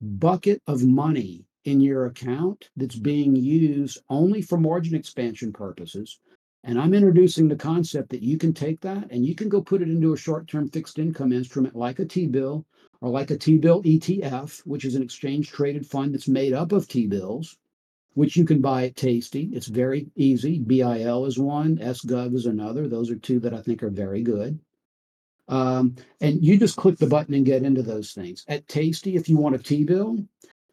[0.00, 6.20] bucket of money in your account that's being used only for margin expansion purposes.
[6.66, 9.82] And I'm introducing the concept that you can take that and you can go put
[9.82, 12.66] it into a short term fixed income instrument like a T bill
[13.00, 16.72] or like a T bill ETF, which is an exchange traded fund that's made up
[16.72, 17.56] of T bills,
[18.14, 19.48] which you can buy at Tasty.
[19.52, 20.58] It's very easy.
[20.58, 22.88] BIL is one, SGov is another.
[22.88, 24.58] Those are two that I think are very good.
[25.46, 28.44] Um, and you just click the button and get into those things.
[28.48, 30.18] At Tasty, if you want a T bill,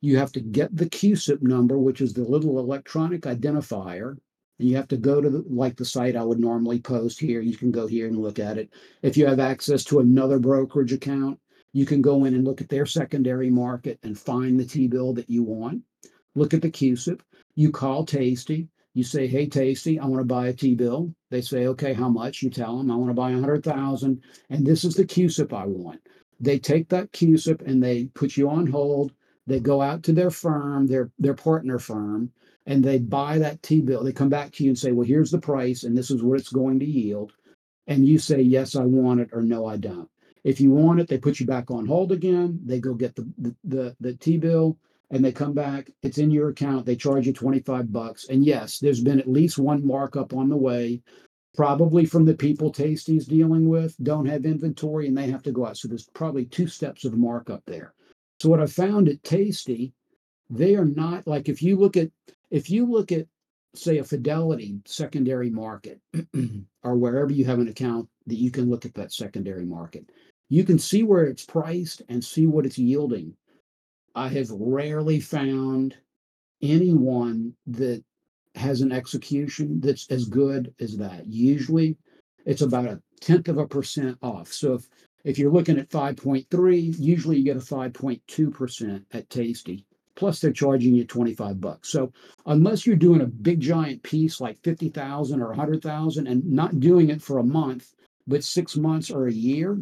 [0.02, 4.18] you have to get the CUSIP number, which is the little electronic identifier.
[4.60, 7.42] You have to go to the, like the site I would normally post here.
[7.42, 8.70] You can go here and look at it.
[9.02, 11.40] If you have access to another brokerage account,
[11.74, 15.14] you can go in and look at their secondary market and find the T bill
[15.14, 15.82] that you want.
[16.36, 17.22] Look at the CUSIP.
[17.56, 18.70] You call Tasty.
[18.94, 22.10] You say, "Hey, Tasty, I want to buy a T bill." They say, "Okay, how
[22.10, 25.06] much?" You tell them, "I want to buy a hundred thousand, and this is the
[25.06, 26.00] CUSIP I want."
[26.40, 29.14] They take that CUSIP and they put you on hold.
[29.48, 32.32] They go out to their firm, their their partner firm,
[32.66, 34.04] and they buy that T bill.
[34.04, 36.40] They come back to you and say, "Well, here's the price, and this is what
[36.40, 37.34] it's going to yield."
[37.88, 40.10] And you say, "Yes, I want it," or "No, I don't."
[40.44, 42.60] If you want it, they put you back on hold again.
[42.66, 44.78] They go get the the the, the T bill
[45.12, 45.92] and they come back.
[46.02, 46.86] It's in your account.
[46.86, 48.28] They charge you 25 bucks.
[48.30, 51.02] And yes, there's been at least one markup on the way.
[51.56, 55.68] probably from the people Tasty's dealing with, don't have inventory and they have to go
[55.68, 55.78] out.
[55.78, 57.94] So there's probably two steps of markup there.
[58.42, 59.94] So what I found at Tasty,
[60.50, 62.10] they are not like if you look at
[62.54, 63.26] if you look at
[63.76, 66.00] say a Fidelity secondary market
[66.84, 70.08] or wherever you have an account that you can look at that secondary market,
[70.50, 73.36] you can see where it's priced and see what it's yielding.
[74.14, 75.98] I have rarely found
[76.62, 78.04] anyone that
[78.54, 81.26] has an execution that's as good as that.
[81.26, 81.98] Usually
[82.46, 84.54] it's about a tenth of a percent off.
[84.54, 84.88] So if,
[85.24, 89.88] if you're looking at 5.3, usually you get a 5.2% at Tasty.
[90.16, 91.90] Plus they're charging you 25 bucks.
[91.90, 92.12] So
[92.46, 97.22] unless you're doing a big giant piece like 50,000 or 100,000 and not doing it
[97.22, 97.94] for a month,
[98.28, 99.82] but 6 months or a year,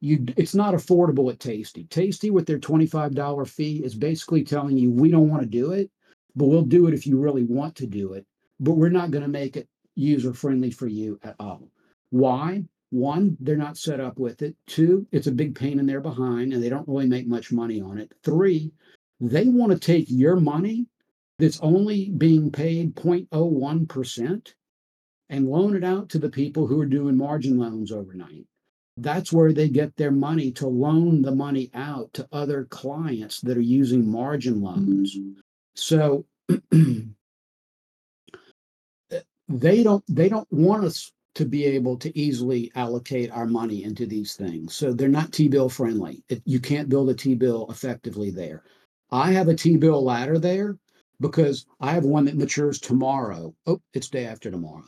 [0.00, 1.84] you it's not affordable at Tasty.
[1.84, 5.90] Tasty with their $25 fee is basically telling you we don't want to do it
[6.36, 8.26] but we'll do it if you really want to do it.
[8.60, 11.70] But we're not going to make it user friendly for you at all.
[12.10, 12.64] Why?
[12.90, 14.54] One, they're not set up with it.
[14.66, 17.80] Two, it's a big pain in their behind and they don't really make much money
[17.80, 18.12] on it.
[18.22, 18.70] Three,
[19.20, 20.86] they want to take your money
[21.38, 24.54] that's only being paid 0.01%
[25.28, 28.46] and loan it out to the people who are doing margin loans overnight.
[28.98, 33.56] That's where they get their money to loan the money out to other clients that
[33.56, 35.18] are using margin loans.
[35.74, 36.24] So
[39.48, 44.06] they don't they don't want us to be able to easily allocate our money into
[44.06, 44.74] these things.
[44.74, 46.24] So they're not T-bill friendly.
[46.30, 48.62] It, you can't build a T-bill effectively there.
[49.10, 50.78] I have a T-bill ladder there
[51.20, 53.54] because I have one that matures tomorrow.
[53.66, 54.84] Oh, it's day after tomorrow.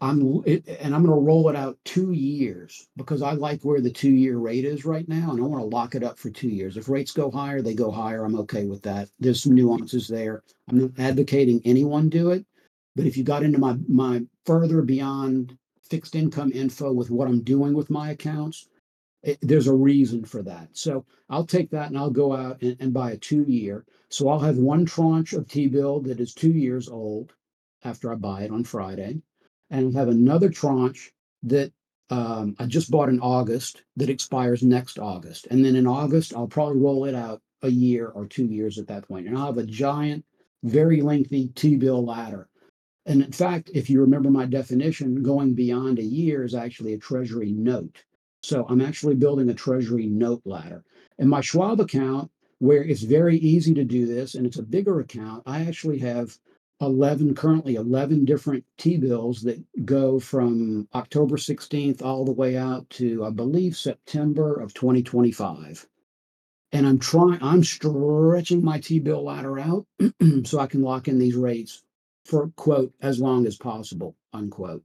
[0.00, 3.80] I'm it, and I'm going to roll it out two years because I like where
[3.80, 6.30] the two year rate is right now, and I want to lock it up for
[6.30, 6.76] two years.
[6.76, 8.24] If rates go higher, they go higher.
[8.24, 9.08] I'm okay with that.
[9.18, 10.42] There's some nuances there.
[10.68, 12.44] I'm not advocating anyone do it,
[12.96, 15.56] but if you got into my my further beyond
[15.88, 18.68] fixed income info with what I'm doing with my accounts,
[19.24, 20.68] it, there's a reason for that.
[20.72, 23.84] So I'll take that and I'll go out and, and buy a two year.
[24.10, 27.32] So I'll have one tranche of T bill that is two years old
[27.82, 29.20] after I buy it on Friday
[29.70, 31.72] and have another tranche that
[32.10, 35.48] um, I just bought in August that expires next August.
[35.50, 38.86] And then in August, I'll probably roll it out a year or two years at
[38.88, 39.26] that point.
[39.26, 40.24] And I'll have a giant,
[40.62, 42.48] very lengthy T bill ladder.
[43.06, 46.98] And in fact, if you remember my definition, going beyond a year is actually a
[46.98, 48.04] treasury note.
[48.44, 50.84] So I'm actually building a treasury note ladder.
[51.18, 55.00] And my Schwab account, where it's very easy to do this and it's a bigger
[55.00, 56.36] account, I actually have
[56.82, 63.24] 11 currently 11 different T-bills that go from October 16th all the way out to
[63.24, 65.88] I believe September of 2025.
[66.72, 69.86] And I'm trying I'm stretching my T-bill ladder out
[70.44, 71.82] so I can lock in these rates
[72.26, 74.84] for quote as long as possible unquote.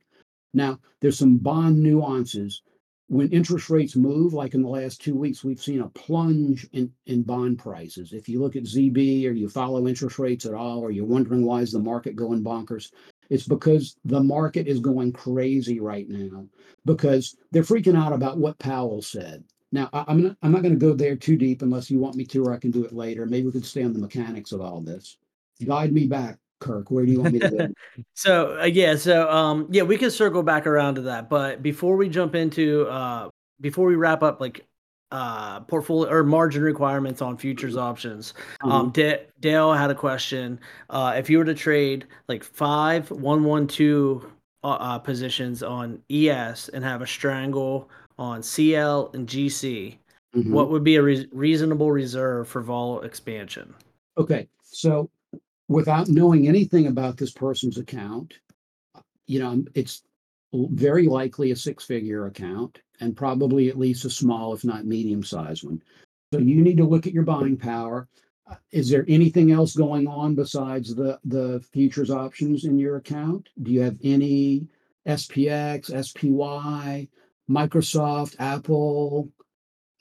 [0.54, 2.62] Now, there's some bond nuances
[3.10, 6.94] when interest rates move, like in the last two weeks, we've seen a plunge in,
[7.08, 8.14] in bond prices.
[8.14, 11.44] If you look at ZB or you follow interest rates at all, or you're wondering
[11.44, 12.92] why is the market going bonkers,
[13.32, 16.46] it's because the market is going crazy right now
[16.86, 19.44] because they're freaking out about what Powell said.
[19.72, 22.16] Now, I, am not, I'm not going to go there too deep unless you want
[22.16, 23.26] me to, or I can do it later.
[23.26, 25.18] Maybe we could stay on the mechanics of all this.
[25.66, 27.68] Guide me back, Kirk, where do you want me to go?
[28.14, 31.30] so uh, yeah, so um, yeah, we can circle back around to that.
[31.30, 33.30] But before we jump into uh,
[33.62, 34.66] before we wrap up, like
[35.12, 38.84] uh, portfolio or margin requirements on futures options, um, uh-huh.
[38.94, 40.60] D- Dale had a question.
[40.90, 44.30] Uh, if you were to trade like five one one two
[44.64, 49.98] uh, uh positions on ES and have a strangle on CL and GC,
[50.36, 50.54] mm-hmm.
[50.54, 53.74] what would be a re- reasonable reserve for vol expansion?
[54.18, 55.10] Okay, so
[55.70, 58.34] without knowing anything about this person's account,
[59.28, 60.02] you know, it's
[60.52, 65.24] very likely a six figure account and probably at least a small, if not medium
[65.24, 65.82] sized one.
[66.34, 68.08] So you need to look at your buying power.
[68.50, 73.50] Uh, is there anything else going on besides the, the futures options in your account?
[73.62, 74.68] Do you have any
[75.08, 77.08] SPX, SPY,
[77.50, 79.30] Microsoft, Apple,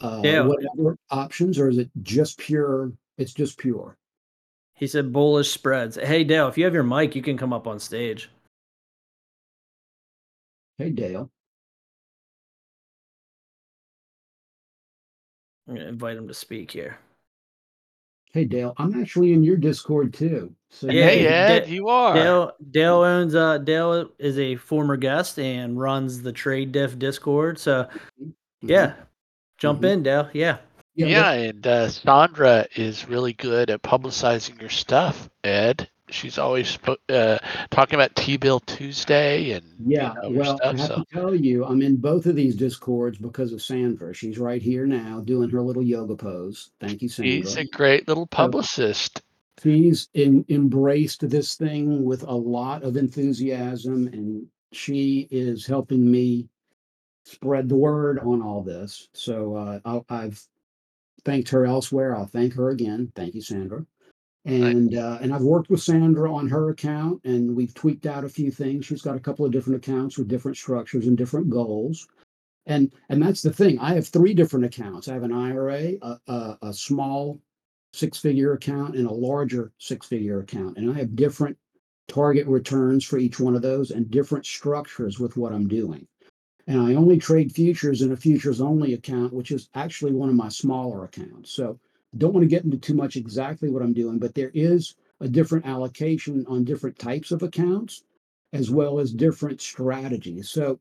[0.00, 0.40] uh, yeah.
[0.40, 2.92] whatever options, or is it just pure?
[3.18, 3.98] It's just pure.
[4.78, 5.96] He said bullish spreads.
[5.96, 8.30] Hey Dale, if you have your mic, you can come up on stage.
[10.78, 11.28] Hey Dale.
[15.66, 16.96] I'm gonna invite him to speak here.
[18.32, 20.54] Hey Dale, I'm actually in your Discord too.
[20.70, 22.14] So yeah, hey Ed, D- you are.
[22.14, 27.58] Dale Dale owns uh Dale is a former guest and runs the Trade Diff Discord.
[27.58, 28.30] So mm-hmm.
[28.62, 28.94] yeah,
[29.56, 29.86] jump mm-hmm.
[29.86, 30.30] in, Dale.
[30.32, 30.58] Yeah.
[30.98, 35.88] Yeah, yeah and uh, Sandra is really good at publicizing your stuff, Ed.
[36.10, 36.76] she's always
[37.08, 37.38] uh,
[37.70, 40.14] talking about T-bill Tuesday and yeah.
[40.24, 40.96] You know, well, stuff, I have so.
[40.96, 44.12] to tell you, I'm in both of these discords because of Sandra.
[44.12, 46.72] She's right here now doing her little yoga pose.
[46.80, 47.32] Thank you, Sandra.
[47.32, 49.22] She's a great little publicist.
[49.62, 56.48] She's in, embraced this thing with a lot of enthusiasm, and she is helping me
[57.24, 59.08] spread the word on all this.
[59.12, 60.40] So uh, i have
[61.28, 62.16] thanked her elsewhere.
[62.16, 63.12] I'll thank her again.
[63.14, 63.84] Thank you, Sandra.
[64.46, 68.30] And uh, and I've worked with Sandra on her account, and we've tweaked out a
[68.30, 68.86] few things.
[68.86, 72.08] She's got a couple of different accounts with different structures and different goals.
[72.64, 73.78] And and that's the thing.
[73.78, 75.06] I have three different accounts.
[75.06, 77.38] I have an IRA, a, a, a small
[77.92, 80.78] six-figure account, and a larger six-figure account.
[80.78, 81.58] And I have different
[82.06, 86.06] target returns for each one of those and different structures with what I'm doing.
[86.68, 90.34] And I only trade futures in a futures only account, which is actually one of
[90.34, 91.50] my smaller accounts.
[91.50, 91.80] So
[92.18, 95.28] don't want to get into too much exactly what I'm doing, but there is a
[95.28, 98.04] different allocation on different types of accounts
[98.52, 100.50] as well as different strategies.
[100.50, 100.78] So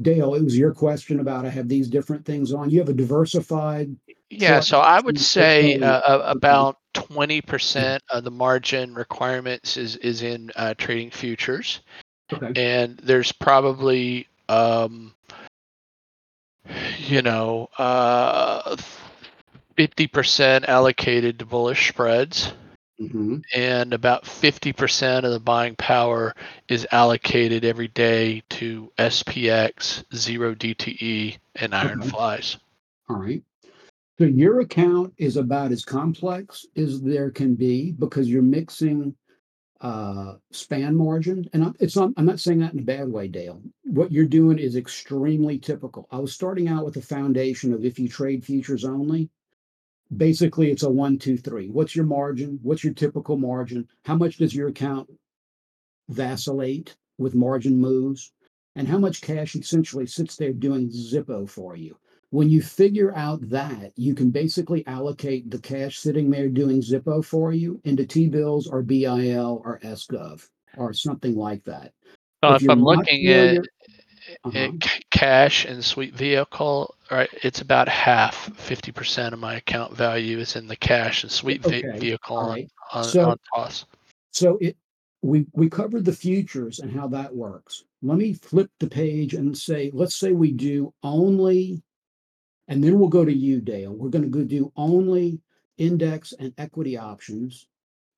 [0.00, 2.70] Dale, it was your question about I have these different things on.
[2.70, 3.94] You have a diversified.
[4.30, 10.22] Yeah, so I would say uh, uh about 20% of the margin requirements is is
[10.22, 11.80] in uh, trading futures.
[12.32, 12.52] Okay.
[12.54, 15.14] And there's probably um,
[16.98, 18.76] you know, uh,
[19.76, 22.52] 50% allocated to bullish spreads.
[23.00, 23.38] Mm-hmm.
[23.54, 26.34] And about 50% of the buying power
[26.66, 32.08] is allocated every day to SPX, zero DTE, and iron okay.
[32.08, 32.56] flies.
[33.08, 33.42] All right.
[34.18, 39.14] So your account is about as complex as there can be because you're mixing
[39.80, 41.48] uh, span margin.
[41.52, 43.62] And I'm, it's not, I'm not saying that in a bad way, Dale.
[43.84, 46.08] What you're doing is extremely typical.
[46.10, 49.30] I was starting out with a foundation of if you trade futures only,
[50.16, 51.68] basically it's a one, two, three.
[51.68, 52.58] What's your margin?
[52.62, 53.86] What's your typical margin?
[54.04, 55.08] How much does your account
[56.08, 58.32] vacillate with margin moves?
[58.74, 61.96] And how much cash essentially sits there doing Zippo for you?
[62.30, 67.24] When you figure out that, you can basically allocate the cash sitting there doing Zippo
[67.24, 71.92] for you into T bills or BIL or SGov or something like that.
[72.44, 73.68] So if, if I'm looking familiar, at,
[74.44, 74.58] uh-huh.
[74.58, 80.54] at cash and sweep vehicle, right, it's about half, 50% of my account value is
[80.54, 81.82] in the cash and sweep okay.
[81.98, 82.70] vehicle right.
[82.92, 83.86] on, so, on TOS.
[84.32, 84.76] So it,
[85.22, 87.84] we, we covered the futures and how that works.
[88.02, 91.82] Let me flip the page and say, let's say we do only
[92.68, 93.94] and then we'll go to you, Dale.
[93.94, 95.40] We're going to do only
[95.78, 97.66] index and equity options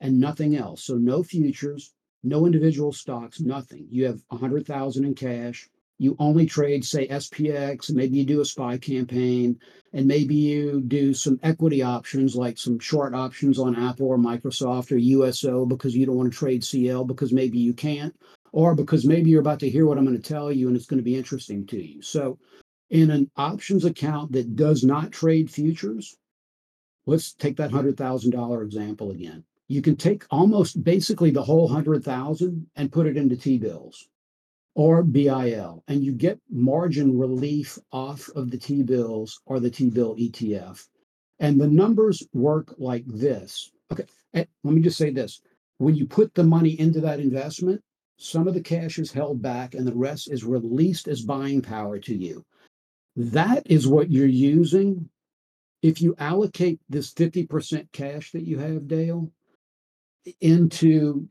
[0.01, 0.85] and nothing else.
[0.85, 1.93] So no futures,
[2.25, 3.87] no individual stocks, nothing.
[3.91, 5.69] You have a hundred thousand in cash.
[5.99, 9.59] You only trade, say, SPX, maybe you do a SPY campaign,
[9.93, 14.93] and maybe you do some equity options like some short options on Apple or Microsoft
[14.93, 18.15] or USO because you don't want to trade CL because maybe you can't,
[18.53, 20.87] or because maybe you're about to hear what I'm going to tell you and it's
[20.87, 22.01] going to be interesting to you.
[22.01, 22.39] So
[22.91, 26.17] in an options account that does not trade futures,
[27.07, 29.45] let's take that $100,000 example again.
[29.69, 34.09] You can take almost basically the whole 100,000 and put it into T-bills
[34.75, 40.87] or BIL and you get margin relief off of the T-bills or the T-bill ETF.
[41.39, 43.71] And the numbers work like this.
[43.93, 45.41] Okay, eh, let me just say this.
[45.79, 47.81] When you put the money into that investment,
[48.17, 51.99] some of the cash is held back and the rest is released as buying power
[52.01, 52.45] to you.
[53.21, 55.11] That is what you're using.
[55.83, 59.31] If you allocate this 50% cash that you have, Dale,
[60.41, 61.29] into,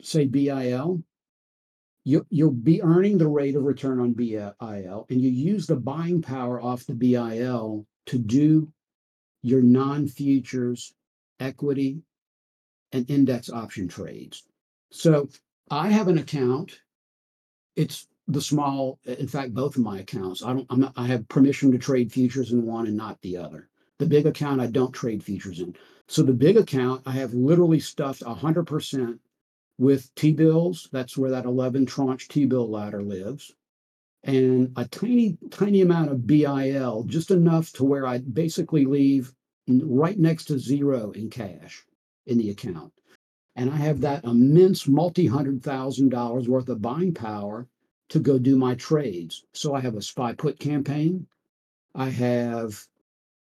[0.00, 1.02] say, BIL,
[2.04, 6.22] you, you'll be earning the rate of return on BIL, and you use the buying
[6.22, 8.72] power off the BIL to do
[9.42, 10.94] your non futures
[11.38, 12.00] equity
[12.92, 14.44] and index option trades.
[14.90, 15.28] So
[15.70, 16.80] I have an account.
[17.76, 21.28] It's the small, in fact, both of my accounts, I don't, I'm not, I have
[21.28, 23.68] permission to trade futures in one and not the other.
[23.98, 25.76] The big account, I don't trade futures in.
[26.08, 29.18] So the big account, I have literally stuffed 100%
[29.78, 30.88] with T bills.
[30.92, 33.52] That's where that 11 tranche T bill ladder lives.
[34.22, 39.34] And a tiny, tiny amount of BIL, just enough to where I basically leave
[39.68, 41.84] right next to zero in cash
[42.26, 42.92] in the account.
[43.56, 47.68] And I have that immense multi hundred thousand dollars worth of buying power
[48.10, 49.44] to go do my trades.
[49.52, 51.26] So I have a SPY put campaign.
[51.94, 52.86] I have,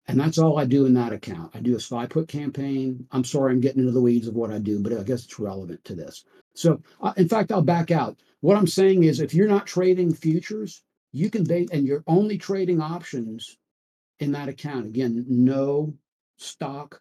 [0.07, 1.53] and that's all I do in that account.
[1.55, 3.07] I do a SPY put campaign.
[3.13, 5.39] I'm sorry, I'm getting into the weeds of what I do, but I guess it's
[5.39, 6.25] relevant to this.
[6.55, 8.19] So, uh, in fact, I'll back out.
[8.41, 10.83] What I'm saying is, if you're not trading futures,
[11.13, 13.59] you can date, and you're only trading options
[14.21, 14.87] in that account.
[14.87, 15.95] Again, no
[16.37, 17.01] stock,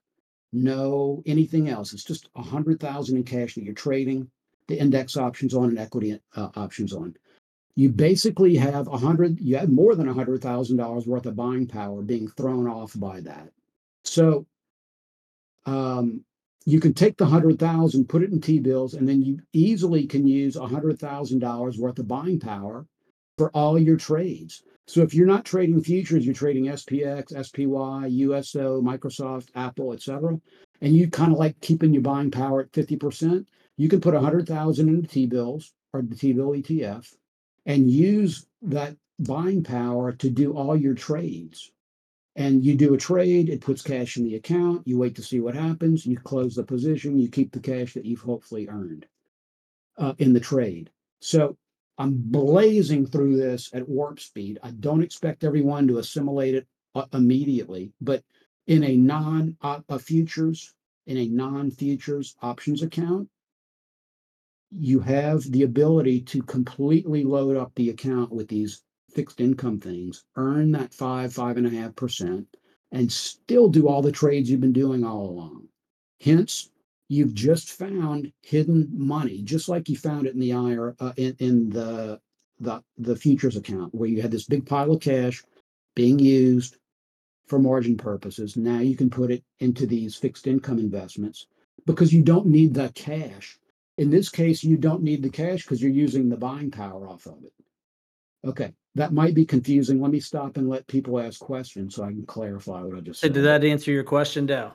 [0.53, 1.93] no anything else.
[1.93, 4.29] It's just a hundred thousand in cash that you're trading
[4.67, 7.15] the index options on and equity uh, options on.
[7.81, 11.35] You basically have a hundred, you have more than a hundred thousand dollars worth of
[11.35, 13.49] buying power being thrown off by that.
[14.03, 14.45] So
[15.65, 16.23] um,
[16.63, 20.05] you can take the hundred thousand, put it in T bills, and then you easily
[20.05, 22.85] can use a hundred thousand dollars worth of buying power
[23.39, 24.61] for all your trades.
[24.85, 30.39] So if you're not trading futures, you're trading SPX, SPY, USO, Microsoft, Apple, etc.,
[30.81, 34.21] and you kind of like keeping your buying power at 50%, you can put a
[34.21, 37.11] hundred thousand into T bills or the T bill ETF
[37.65, 41.71] and use that buying power to do all your trades
[42.35, 45.39] and you do a trade, it puts cash in the account, you wait to see
[45.39, 49.05] what happens, you close the position, you keep the cash that you've hopefully earned
[49.97, 50.89] uh, in the trade.
[51.19, 51.57] So
[51.97, 54.59] I'm blazing through this at warp speed.
[54.63, 58.23] I don't expect everyone to assimilate it uh, immediately, but
[58.67, 60.73] in a non uh, futures,
[61.07, 63.29] in a non futures options account,
[64.71, 70.23] you have the ability to completely load up the account with these fixed income things,
[70.37, 72.47] earn that five, five and a half percent,
[72.91, 75.67] and still do all the trades you've been doing all along.
[76.21, 76.69] Hence,
[77.09, 81.35] you've just found hidden money, just like you found it in the IRA uh, in,
[81.39, 82.19] in the
[82.59, 85.43] the the futures account, where you had this big pile of cash
[85.95, 86.77] being used
[87.47, 88.55] for margin purposes.
[88.55, 91.47] Now you can put it into these fixed income investments
[91.85, 93.59] because you don't need the cash.
[94.01, 97.25] In this case, you don't need the cash because you're using the buying power off
[97.25, 97.53] of it.
[98.45, 100.01] Okay that might be confusing.
[100.01, 103.21] Let me stop and let people ask questions so I can clarify what I just
[103.21, 103.33] So said.
[103.33, 104.73] did that answer your question, Dale?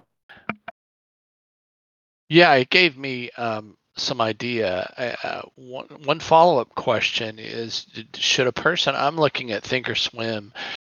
[2.29, 5.17] Yeah, it gave me um, some idea.
[5.23, 8.97] Uh, one one follow up question is: Should a person?
[8.97, 10.51] I'm looking at Thinkorswim,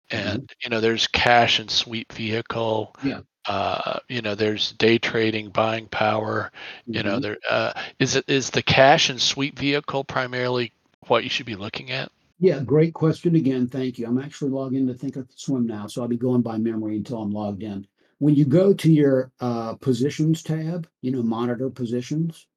[0.09, 2.95] and you know, there's cash and sweep vehicle.
[3.03, 3.21] Yeah.
[3.47, 6.51] Uh, you know, there's day trading, buying power.
[6.85, 7.21] You know, Mhm.
[7.21, 10.73] there uh, is it is the cash and sweep vehicle primarily
[11.07, 12.11] what you should be looking at?
[12.39, 13.67] Yeah, great question again.
[13.67, 14.05] Thank you.
[14.05, 17.31] I'm actually logged in to Thinkorswim now, so I'll be going by memory until I'm
[17.31, 17.87] logged in.
[18.19, 22.47] When you go to your uh, positions tab, you know, monitor positions,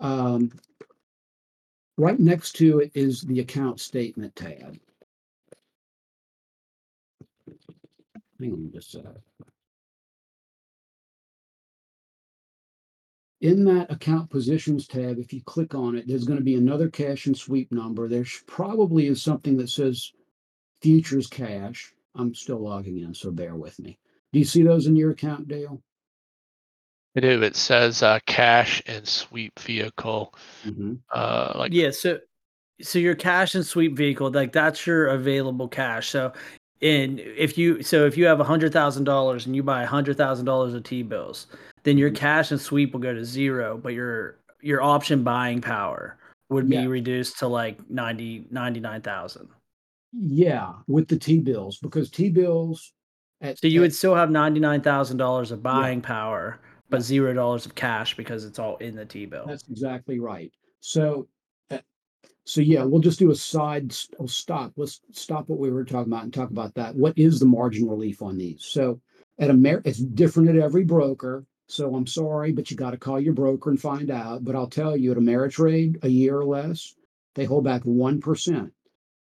[0.00, 0.50] um,
[1.96, 4.78] right next to it is the account statement tab.
[8.40, 9.51] Hang on just a sec.
[13.42, 16.88] In that account positions tab, if you click on it, there's going to be another
[16.88, 18.06] cash and sweep number.
[18.08, 20.12] There probably is something that says
[20.80, 21.92] futures cash.
[22.14, 23.98] I'm still logging in, so bear with me.
[24.32, 25.82] Do you see those in your account, Dale?
[27.16, 27.42] I do.
[27.42, 30.34] It says uh, cash and sweep vehicle.
[30.64, 31.00] Mhm.
[31.12, 32.20] Uh, like Yeah, so
[32.80, 36.10] so your cash and sweep vehicle, like that's your available cash.
[36.10, 36.32] So
[36.82, 39.86] in if you so if you have a hundred thousand dollars and you buy a
[39.86, 41.46] hundred thousand dollars of T bills,
[41.84, 42.16] then your Mhm.
[42.16, 46.18] cash and sweep will go to zero, but your your option buying power
[46.50, 46.86] would be Yeah.
[46.86, 49.48] reduced to like 90 99,000.
[50.12, 52.92] Yeah, with the T bills because T bills.
[53.40, 56.60] At, So you at- would still have $99,000 of buying power,
[56.90, 59.46] but zero dollars of cash because it's all in the T bill.
[59.46, 60.52] That's exactly right.
[60.80, 61.26] So,
[62.44, 64.72] so yeah, we'll just do a side oh, stop.
[64.76, 66.94] Let's stop what we were talking about and talk about that.
[66.94, 68.64] What is the margin relief on these?
[68.64, 69.00] So,
[69.38, 71.44] at Amer, it's different at every broker.
[71.68, 74.44] So I'm sorry, but you got to call your broker and find out.
[74.44, 76.94] But I'll tell you, at Ameritrade, a year or less,
[77.34, 78.72] they hold back one percent.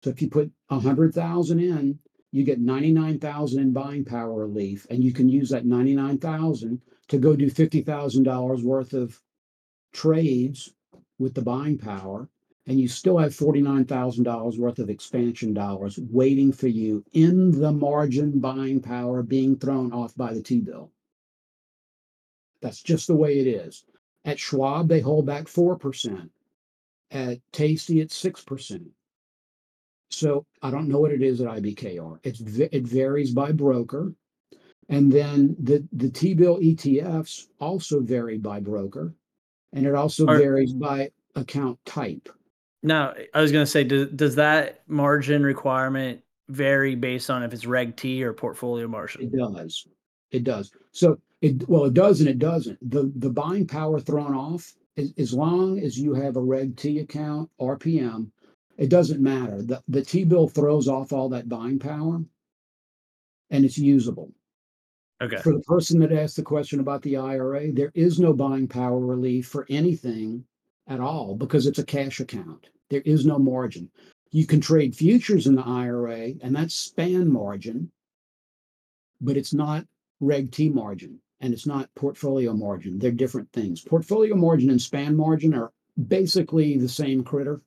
[0.04, 2.00] So if you put a hundred thousand in,
[2.32, 5.96] you get ninety nine thousand in buying power relief, and you can use that ninety
[5.96, 9.22] nine thousand to go do fifty thousand dollars worth of
[9.94, 10.74] trades
[11.20, 12.28] with the buying power,
[12.68, 18.40] and you still have $49,000 worth of expansion dollars waiting for you in the margin
[18.40, 20.92] buying power being thrown off by the T bill.
[22.62, 23.84] That's just the way it is.
[24.26, 26.30] At Schwab, they hold back 4%.
[27.10, 28.86] At Tasty, it's 6%.
[30.12, 32.20] So I don't know what it is at IBKR.
[32.24, 34.14] It's it varies by broker.
[34.90, 39.16] And then the, the T bill ETFs also vary by broker.
[39.74, 42.30] And it also Are- varies by account type.
[42.84, 47.54] Now, I was going to say, does, does that margin requirement vary based on if
[47.54, 49.24] it's Reg T or portfolio margin?
[49.24, 49.88] It does.
[50.32, 50.72] It does.
[50.92, 52.78] So it well, it does and it doesn't.
[52.90, 57.00] The the buying power thrown off as, as long as you have a Reg T
[57.00, 58.32] account, RPM,
[58.78, 59.62] it doesn't matter.
[59.62, 62.22] The the T bill throws off all that buying power
[63.50, 64.32] and it's usable.
[65.22, 65.38] Okay.
[65.38, 69.00] For the person that asked the question about the IRA, there is no buying power
[69.00, 70.44] relief for anything
[70.88, 72.68] at all because it's a cash account.
[72.90, 73.90] There is no margin.
[74.32, 77.92] You can trade futures in the IRA, and that's span margin,
[79.20, 79.86] but it's not
[80.20, 81.20] Reg T margin.
[81.42, 83.00] and it's not portfolio margin.
[83.00, 83.82] They're different things.
[83.82, 85.72] Portfolio margin and span margin are
[86.08, 87.62] basically the same critter.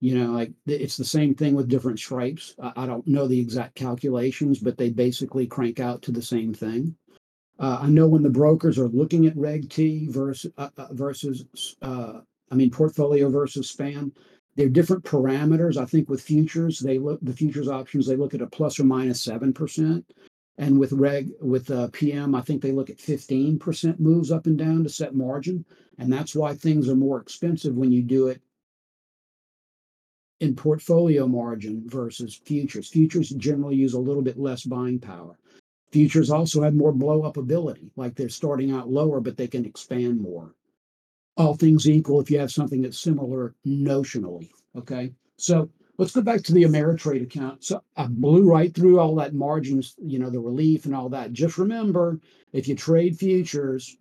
[0.00, 2.54] You know, like it's the same thing with different stripes.
[2.58, 6.96] I, don't know the exact calculations, but they basically crank out to the same thing.
[7.60, 11.76] Uh, I know when the brokers are looking at Reg T versus uh, uh, versus,
[11.82, 14.12] I mean, portfolio versus span,
[14.56, 15.76] they're different parameters.
[15.76, 18.84] I think with futures, they look the futures options they look at a plus or
[18.84, 20.10] minus seven percent,
[20.56, 24.46] and with reg with uh, PM, I think they look at fifteen percent moves up
[24.46, 25.66] and down to set margin,
[25.98, 28.40] and that's why things are more expensive when you do it
[30.40, 32.88] in portfolio margin versus futures.
[32.88, 35.36] Futures generally use a little bit less buying power.
[35.92, 39.64] Futures also have more blow up ability, like they're starting out lower, but they can
[39.64, 40.54] expand more.
[41.36, 44.50] All things equal, if you have something that's similar notionally.
[44.76, 45.12] Okay.
[45.36, 45.68] So
[45.98, 47.64] let's go back to the Ameritrade account.
[47.64, 51.32] So I blew right through all that margins, you know, the relief and all that.
[51.32, 52.20] Just remember
[52.52, 53.96] if you trade futures,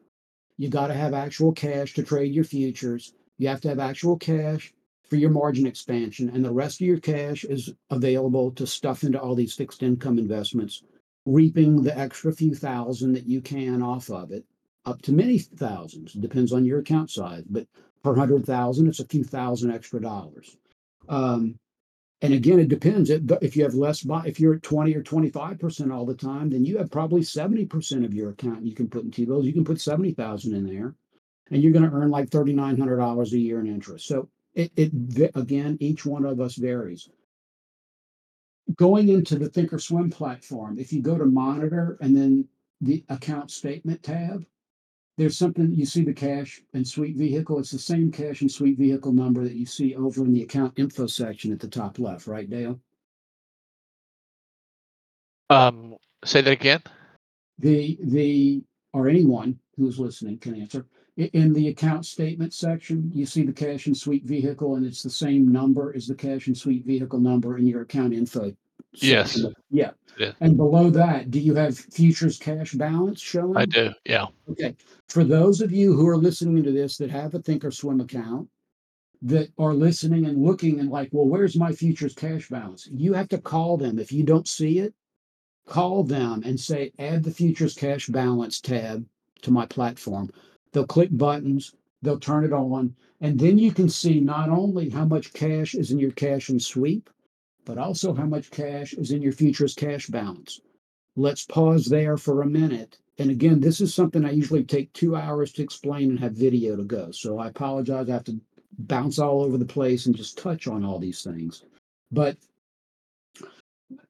[0.57, 3.13] you got to have actual cash to trade your futures.
[3.37, 4.73] You have to have actual cash
[5.09, 9.19] for your margin expansion, and the rest of your cash is available to stuff into
[9.19, 10.83] all these fixed income investments
[11.29, 14.45] reaping the extra few thousand that you can off of it,
[14.85, 16.13] up to many thousands.
[16.13, 17.67] Depends on your account size, but
[18.03, 20.57] per hundred thousand, it's a few thousand extra dollars.
[21.07, 21.59] Um,
[22.21, 23.09] and again, it depends.
[23.09, 26.77] If you have less, if you're at 20 or 25% all the time, then you
[26.77, 29.45] have probably 70% of your account you can put in T-bills.
[29.45, 30.95] You can put 70,000 in there
[31.49, 34.05] and you're going to earn like $3,900 a year in interest.
[34.05, 37.07] So it, it, again, each one of us varies
[38.75, 42.47] going into the thinkorswim platform if you go to monitor and then
[42.81, 44.45] the account statement tab
[45.19, 47.59] there's something you see the cash and sweep vehicle.
[47.59, 50.79] It's the same cash and sweep vehicle number that you see over in the account
[50.79, 52.79] info section at the top left right dale?
[55.49, 56.81] Um say that again.
[57.57, 58.63] The the
[58.93, 60.85] or anyone who's listening can answer
[61.19, 65.09] in the account statement section, you see the cash and sweep vehicle, and it's the
[65.09, 68.55] same number as the cash and sweep vehicle number in your account info.
[68.93, 69.33] Yes.
[69.33, 69.53] section.
[69.69, 69.91] Yeah.
[70.17, 70.31] Yeah.
[70.41, 73.57] And below that, do you have futures cash balance showing?
[73.57, 73.91] I do.
[74.05, 74.25] Yeah.
[74.49, 74.75] Okay.
[75.07, 78.49] For those of you who are listening to this that have a Thinkorswim account,
[79.21, 82.87] that are listening and looking and like, well, where's my futures cash balance?
[82.91, 83.99] You have to call them.
[83.99, 84.93] If you don't see it,
[85.67, 89.05] call them and say, add the futures cash balance tab
[89.41, 90.29] to my platform.
[90.71, 95.05] They'll click buttons, they'll turn it on, and then you can see not only how
[95.05, 97.09] much cash is in your cash and sweep,
[97.65, 100.61] but also how much cash is in your futures cash balance.
[101.15, 102.97] Let's pause there for a minute.
[103.17, 106.77] And again, this is something I usually take two hours to explain and have video
[106.77, 107.11] to go.
[107.11, 108.09] So I apologize.
[108.09, 108.39] I have to
[108.77, 111.63] bounce all over the place and just touch on all these things.
[112.11, 112.37] But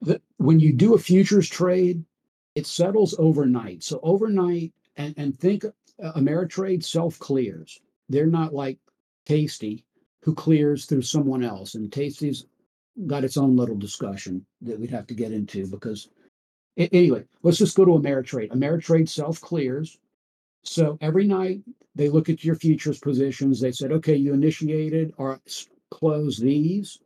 [0.01, 2.03] the, when you do a futures trade,
[2.53, 3.83] it settles overnight.
[3.83, 5.65] So overnight, and, and think
[6.01, 7.79] Uh, Ameritrade self clears.
[8.07, 8.77] They're not like
[9.25, 9.83] Tasty,
[10.23, 11.75] who clears through someone else.
[11.75, 12.45] And Tasty's
[13.07, 16.09] got its own little discussion that we'd have to get into because,
[16.77, 18.49] anyway, let's just go to Ameritrade.
[18.51, 19.97] Ameritrade self clears.
[20.63, 21.61] So every night
[21.95, 23.59] they look at your futures positions.
[23.59, 25.41] They said, okay, you initiated or
[25.91, 26.99] close these,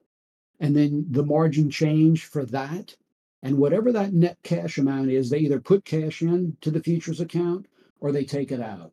[0.60, 2.96] and then the margin change for that.
[3.42, 7.20] And whatever that net cash amount is, they either put cash in to the futures
[7.20, 7.68] account
[8.04, 8.92] or they take it out.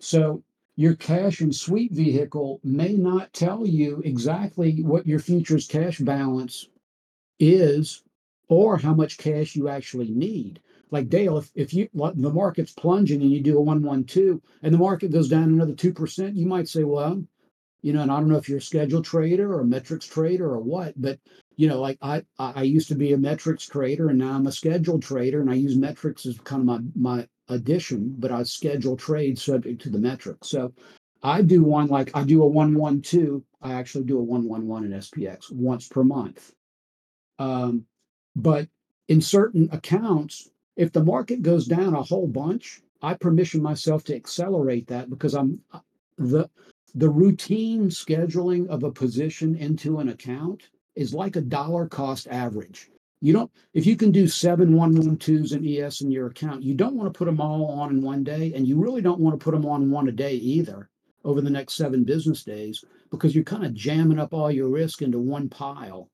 [0.00, 0.42] So
[0.74, 6.68] your cash and sweep vehicle may not tell you exactly what your futures cash balance
[7.38, 8.02] is
[8.48, 10.60] or how much cash you actually need.
[10.90, 14.78] Like Dale, if, if you the market's plunging and you do a 112 and the
[14.78, 17.22] market goes down another 2%, you might say, well,
[17.82, 20.50] you know, and I don't know if you're a scheduled trader or a metrics trader
[20.50, 21.20] or what, but
[21.56, 24.52] you know, like I I used to be a metrics trader and now I'm a
[24.52, 28.96] scheduled trader and I use metrics as kind of my my addition, but I schedule
[28.96, 30.48] trades subject to the metrics.
[30.48, 30.72] So
[31.22, 33.42] I do one like I do a 112.
[33.60, 36.52] I actually do a 111 in SPX once per month.
[37.38, 37.84] Um,
[38.36, 38.68] but
[39.08, 44.14] in certain accounts, if the market goes down a whole bunch, I permission myself to
[44.14, 45.80] accelerate that because I'm uh,
[46.16, 46.48] the
[46.94, 52.90] the routine scheduling of a position into an account is like a dollar cost average.
[53.20, 56.62] You don't, if you can do seven one one twos and ES in your account,
[56.62, 58.52] you don't want to put them all on in one day.
[58.54, 60.88] And you really don't want to put them on one a day either
[61.24, 65.02] over the next seven business days because you're kind of jamming up all your risk
[65.02, 66.08] into one pile.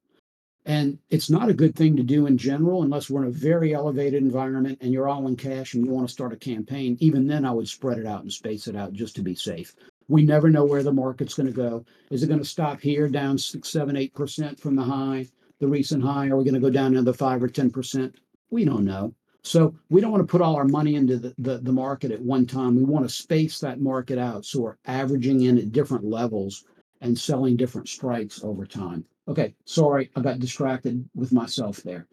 [0.67, 3.75] And it's not a good thing to do in general unless we're in a very
[3.75, 6.97] elevated environment and you're all in cash and you want to start a campaign.
[7.01, 9.75] Even then, I would spread it out and space it out just to be safe.
[10.09, 11.85] We never know where the market's going to go.
[12.11, 15.27] Is it going to stop here down six, seven, eight percent from the high?
[15.61, 16.29] The recent high?
[16.29, 18.15] Are we going to go down another five or 10%?
[18.51, 19.15] We don't know.
[19.43, 22.21] So we don't want to put all our money into the, the, the market at
[22.21, 22.77] one time.
[22.77, 24.47] We want to space that market out.
[24.47, 26.65] So we're averaging in at different levels
[27.03, 29.05] and selling different strikes over time.
[29.29, 32.07] Okay, sorry, I got distracted with myself there.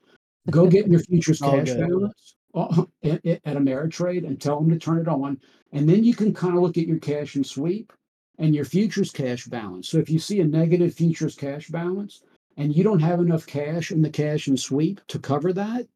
[0.50, 1.88] Go get your futures cash good.
[1.88, 5.39] balance uh, at at Ameritrade and tell them to turn it on.
[5.72, 7.94] And then you can kind of look at your cash and sweep
[8.39, 9.88] and your futures cash balance.
[9.88, 12.22] So if you see a negative futures cash balance
[12.58, 15.88] and you don't have enough cash in the cash and sweep to cover that,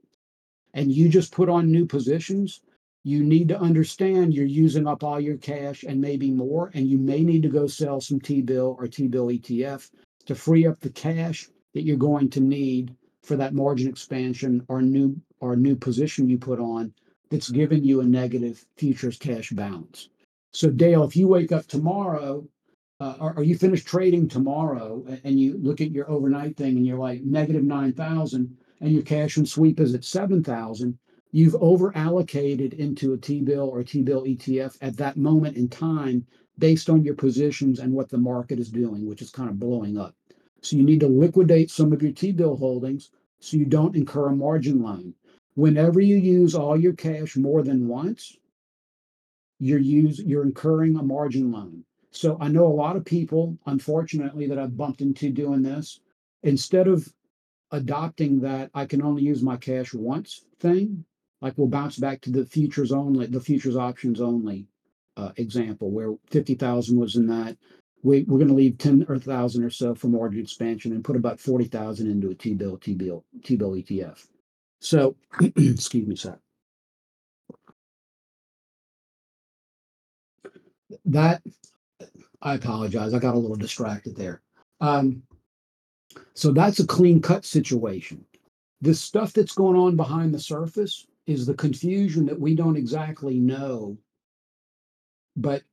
[0.74, 2.62] and you just put on new positions,
[3.04, 6.98] you need to understand you're using up all your cash and maybe more, and you
[6.98, 9.90] may need to go sell some T bill or T bill ETF
[10.26, 14.82] to free up the cash that you're going to need for that margin expansion or
[14.82, 16.94] new or new position you put on
[17.30, 20.10] that's giving you a negative futures cash balance.
[20.54, 22.48] So Dale, if you wake up tomorrow,
[23.00, 26.98] uh, or you finish trading tomorrow and you look at your overnight thing and you're
[26.98, 30.98] like negative 9,000 and your cash and sweep is at 7,000,
[31.32, 36.26] you've over allocated into a T-bill or T-bill ETF at that moment in time
[36.58, 39.98] based on your positions and what the market is doing, which is kind of blowing
[39.98, 40.16] up.
[40.62, 44.36] So you need to liquidate some of your T-bill holdings so you don't incur a
[44.36, 45.14] margin loan.
[45.56, 48.38] Whenever you use all your cash more than once,
[49.60, 51.84] you're use you're incurring a margin loan.
[52.16, 56.00] So I know a lot of people, unfortunately, that I've bumped into doing this.
[56.44, 57.08] Instead of
[57.72, 61.04] adopting that I can only use my cash once thing,
[61.42, 64.66] like we'll bounce back to the futures only, the futures options only
[65.18, 67.58] uh, example where 50,000 was in that.
[68.02, 71.16] We, we're going to leave 10 or 1,000 or so for margin expansion and put
[71.16, 74.26] about 40,000 into a T-bill, T-bill, T-bill ETF.
[74.80, 76.38] So, excuse me, sir.
[81.06, 81.42] That,
[82.46, 83.16] I apologize.
[83.16, 84.40] I got a little distracted there.
[84.80, 85.24] Um,
[86.36, 88.24] so that's a clean cut situation.
[88.82, 93.40] The stuff that's going on behind the surface is the confusion that we don't exactly
[93.40, 93.98] know,
[95.36, 95.64] but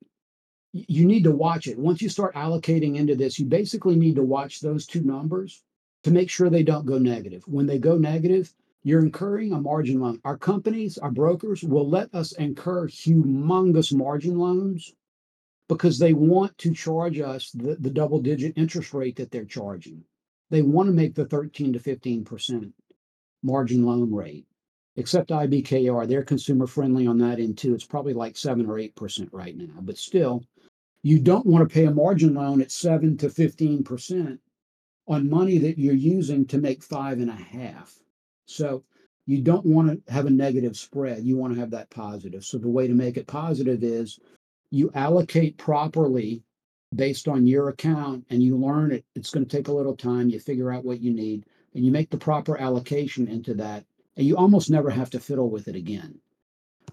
[0.73, 1.77] you need to watch it.
[1.77, 5.61] Once you start allocating into this, you basically need to watch those two numbers
[6.03, 7.43] to make sure they don't go negative.
[7.47, 8.51] When they go negative,
[8.81, 10.19] you're incurring a margin loan.
[10.25, 14.91] Our companies, our brokers will let us incur humongous margin loans
[15.69, 20.03] because they want to charge us the, the double digit interest rate that they're charging.
[20.49, 22.71] They want to make the 13 to 15%
[23.41, 24.45] margin loan rate.
[24.95, 27.73] Except IBKR, they're consumer friendly on that end too.
[27.73, 29.79] It's probably like 7 or 8% right now.
[29.81, 30.43] But still,
[31.01, 34.37] you don't want to pay a margin loan at 7 to 15%
[35.07, 37.93] on money that you're using to make five and a half.
[38.45, 38.83] So
[39.25, 41.23] you don't want to have a negative spread.
[41.23, 42.45] You want to have that positive.
[42.45, 44.19] So the way to make it positive is
[44.73, 46.41] you allocate properly
[46.95, 49.05] based on your account and you learn it.
[49.13, 50.31] It's going to take a little time.
[50.31, 51.45] You figure out what you need
[51.75, 53.85] and you make the proper allocation into that.
[54.17, 56.19] And you almost never have to fiddle with it again.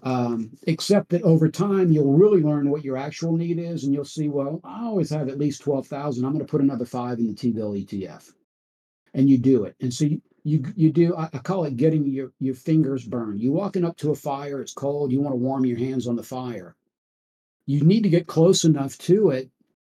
[0.03, 4.05] Um, except that over time, you'll really learn what your actual need is and you'll
[4.05, 6.23] see, well, I always have at least 12,000.
[6.23, 8.31] I'm going to put another five in the T bill ETF.
[9.15, 9.75] And you do it.
[9.81, 13.41] And so you, you, you do, I, I call it getting your, your fingers burned.
[13.41, 16.15] You walking up to a fire, it's cold, you want to warm your hands on
[16.15, 16.75] the fire.
[17.71, 19.49] You need to get close enough to it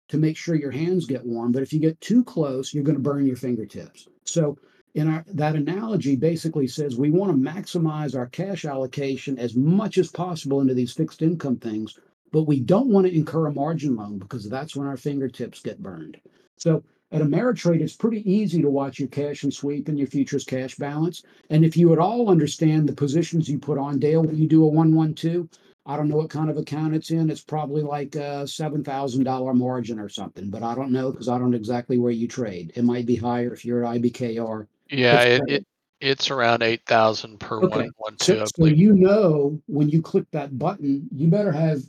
[0.09, 1.53] to make sure your hands get warm.
[1.53, 4.09] But if you get too close, you're going to burn your fingertips.
[4.25, 4.59] So
[4.95, 9.97] in our that analogy basically says we want to maximize our cash allocation as much
[9.97, 11.99] as possible into these fixed income things,
[12.33, 15.83] but we don't want to incur a margin loan because that's when our fingertips get
[15.83, 16.21] burned.
[16.57, 20.45] So at Ameritrade, it's pretty easy to watch your cash and sweep and your futures
[20.45, 21.23] cash balance.
[21.49, 24.65] And if you at all understand the positions you put on, Dale, when you do
[24.65, 25.49] a one one two,
[25.89, 27.31] I don't know what kind of account it's in.
[27.31, 31.31] It's probably like a seven thousand dollar margin or something, but I don't know because
[31.31, 32.73] I don't know exactly where you trade.
[32.75, 34.67] It might be higher if you're at IBKR.
[34.91, 35.67] Yeah, It's it, it
[36.01, 38.39] it's around eight thousand per Okay, one one two.
[38.41, 41.81] So, so you know when you click that button, you better have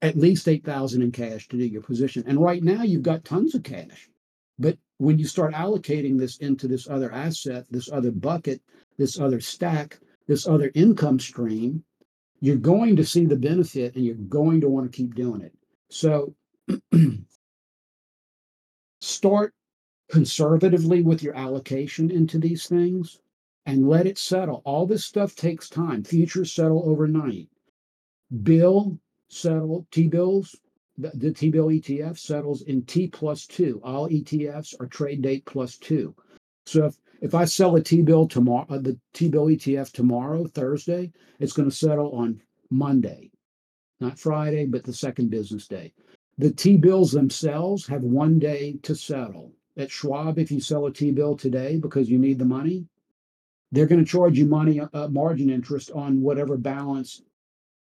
[0.00, 2.22] at least eight thousand in cash to do your position.
[2.28, 4.08] And right now you've got tons of cash.
[4.60, 8.62] But when you start allocating this into this other asset, this other bucket,
[8.96, 11.84] this other stack, this other income stream,
[12.40, 15.54] you're going to see the benefit and you're going to want to keep doing it.
[15.90, 16.34] So
[19.00, 19.54] start
[20.10, 23.18] conservatively with your allocation into these things
[23.66, 24.62] and let it settle.
[24.64, 26.04] All this stuff takes time.
[26.04, 27.48] Futures settle overnight.
[28.42, 30.54] Bill settle T bills.
[30.98, 33.80] The, T bill ETF settles in T plus two.
[33.84, 36.14] All ETFs are trade date plus two.
[36.64, 40.46] So if, if I sell a T bill tomorrow, uh, the T bill ETF tomorrow,
[40.46, 42.40] Thursday, it's going to settle on
[42.70, 43.30] Monday,
[44.00, 45.92] not Friday, but the second business day.
[46.38, 49.52] The T bills themselves have one day to settle.
[49.78, 52.86] At Schwab, if you sell a T bill today because you need the money,
[53.72, 57.22] they're going to charge you money, uh, margin interest on whatever balance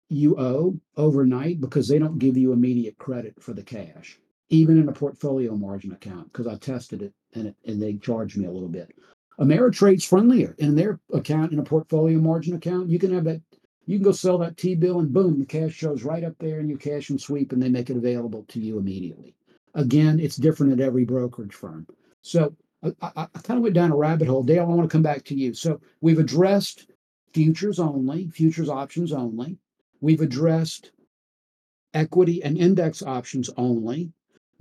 [0.09, 4.19] you owe overnight because they don't give you immediate credit for the cash,
[4.51, 6.33] even in a portfolio margin account.
[6.33, 8.95] Because I tested it and it, and they charged me a little bit.
[9.41, 12.89] Ameritrade's friendlier in their account in a portfolio margin account.
[12.89, 13.43] You can have that.
[13.87, 16.61] You can go sell that T bill and boom, the cash shows right up there
[16.61, 19.35] in your cash and sweep, and they make it available to you immediately.
[19.75, 21.87] Again, it's different at every brokerage firm.
[22.23, 24.43] So I, I, I kind of went down a rabbit hole.
[24.43, 25.53] Dale, I want to come back to you.
[25.53, 26.91] So we've addressed
[27.35, 29.59] futures only, futures options only.
[30.01, 30.93] We've addressed
[31.93, 34.13] equity and index options only.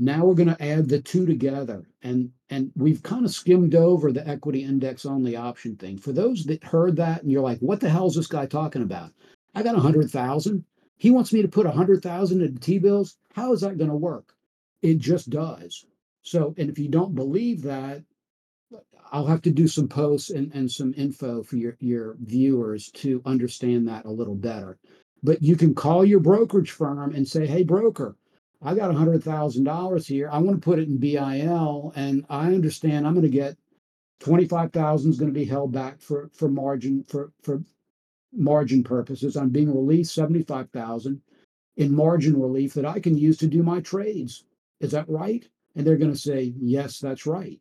[0.04, 4.12] Now we're going to add the two together, and and we've kind of skimmed over
[4.12, 5.98] the equity index only option thing.
[5.98, 8.82] For those that heard that and you're like, what the hell is this guy talking
[8.82, 9.12] about?
[9.56, 10.66] I got a hundred thousand.
[10.98, 13.16] He wants me to put a hundred thousand into T bills.
[13.34, 14.34] How is that going to work?
[14.82, 15.86] It just does.
[16.22, 18.04] So, and if you don't believe that,
[19.14, 23.22] I'll have to do some posts and, and some info for your, your viewers to
[23.26, 24.78] understand that a little better.
[25.24, 28.18] But you can call your brokerage firm and say, hey, broker,
[28.66, 30.30] I got a hundred thousand dollars here.
[30.32, 33.58] I want to put it in BIL, and I understand I'm going to get
[34.20, 37.62] twenty-five thousand is going to be held back for for margin for for
[38.32, 39.36] margin purposes.
[39.36, 41.22] I'm being released seventy-five thousand
[41.76, 44.46] in margin relief that I can use to do my trades.
[44.80, 45.48] Is that right?
[45.76, 47.60] And they're going to say, yes, that's right.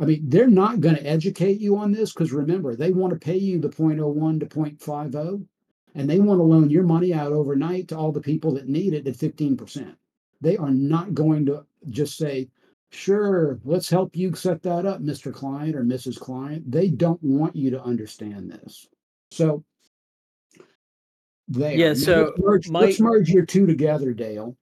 [0.00, 3.24] I mean, they're not going to educate you on this because remember, they want to
[3.24, 5.46] pay you the 0.01 to 0.50
[5.94, 8.94] and they want to loan your money out overnight to all the people that need
[8.94, 9.94] it at 15%.
[10.42, 12.48] They are not going to just say,
[12.90, 15.32] sure, let's help you set that up, Mr.
[15.32, 16.18] Client or Mrs.
[16.18, 16.70] Client.
[16.70, 18.88] They don't want you to understand this.
[19.30, 19.64] So,
[21.48, 21.72] there.
[21.74, 24.56] Yeah, Now, so let's merge, my- let's merge your two together, Dale.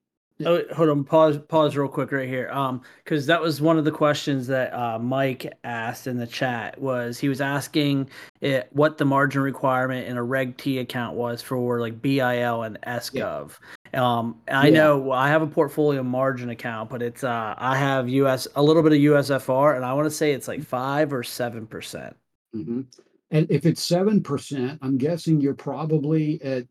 [0.47, 1.05] Oh, hold on.
[1.05, 1.39] Pause.
[1.49, 2.49] Pause real quick right here.
[2.51, 6.81] Um, because that was one of the questions that uh, Mike asked in the chat.
[6.81, 8.09] Was he was asking
[8.41, 12.79] it, what the margin requirement in a Reg T account was for like BIL and
[12.87, 13.59] SGov.
[13.95, 14.75] Um, I Yeah.
[14.75, 18.83] know I have a portfolio margin account, but it's uh, I have US a little
[18.83, 22.17] bit of USFR, and I want to say it's like five or seven percent.
[22.55, 22.87] Mhm.
[23.31, 26.67] And if it's seven percent, I'm guessing you're probably at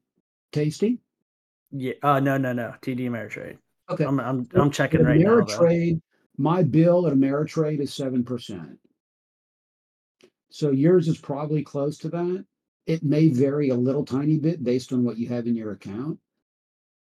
[0.51, 0.99] Tasty.
[1.71, 1.93] Yeah.
[2.01, 2.73] Uh, no, no, no.
[2.81, 3.57] TD Ameritrade.
[3.89, 4.03] Okay.
[4.05, 5.41] I'm I'm I'm checking At right now.
[5.41, 6.01] Ameritrade,
[6.37, 8.79] my BIL at Ameritrade is seven percent.
[10.49, 12.45] So yours is probably close to that.
[12.87, 16.17] It may vary a little tiny bit based on what you have in your account.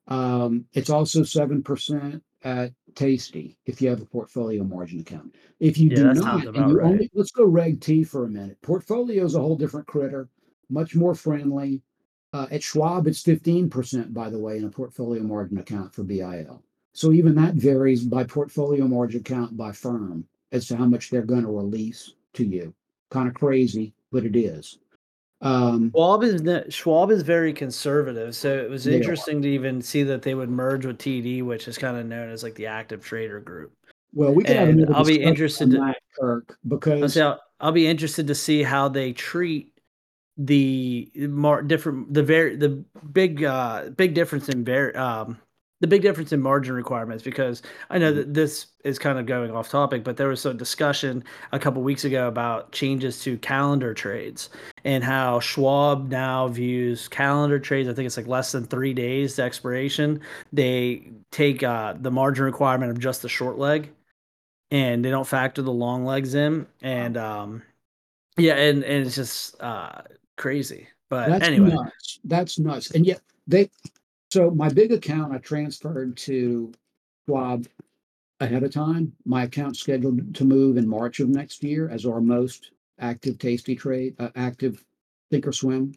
[0.07, 5.35] Um, it's also seven percent at Tasty if you have a portfolio margin account.
[5.61, 6.87] If you Yeah, do not, and you right.
[6.87, 8.61] only let's go Reg T for a minute.
[8.61, 10.29] Portfolio is a whole different critter,
[10.69, 11.83] much more friendly.
[12.33, 16.03] Uh, at Schwab, it's fifteen percent, by the way, in a portfolio margin account for
[16.03, 16.63] BIL.
[16.93, 21.23] So even that varies by portfolio margin account by firm as to how much they're
[21.23, 22.75] going to release to you.
[23.11, 24.79] Kind of crazy, but it is.
[25.45, 30.23] Um, Schwab is Schwab is very conservative, so it was interesting to even see that
[30.23, 33.41] they would merge with TD, which is kind of known as like the active trader
[33.41, 33.73] group.
[34.15, 37.87] well, we can and another I'll be interested to- that, Kirk, because I'll, I'll be
[37.87, 39.71] interested to see how they treat
[40.39, 42.83] the more different the very the
[43.13, 45.39] big uh big difference in very um
[45.85, 47.61] the big difference in margin requirements because
[47.91, 51.23] I know that this is kind of going off topic, but there was some discussion
[51.53, 54.49] a couple weeks ago about changes to calendar trades
[54.87, 57.87] and how Schwab now views calendar trades.
[57.87, 60.23] I think it's like less than three days to expiration.
[60.55, 63.91] They take uh, the margin requirement of just the short leg,
[64.71, 66.67] and they don't factor the long legs in.
[66.81, 67.63] And um,
[68.39, 70.01] yeah, and and it's just uh,
[70.39, 70.89] crazy.
[71.11, 72.21] But that's anyway, nuts.
[72.25, 72.91] That's nuts.
[72.93, 73.69] And yet they,
[74.35, 76.73] so my big account I transferred to
[77.25, 77.69] Schwab
[78.41, 79.13] ahead of time.
[79.25, 83.77] My account's scheduled to move in March of next year, as are most active Tasty
[83.77, 84.85] Trade, uh, active
[85.33, 85.95] Thinkorswim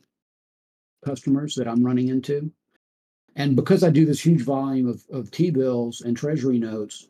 [1.04, 2.52] customers that I'm running into.
[3.36, 7.08] And because I do this huge volume of, of T bills and treasury notes,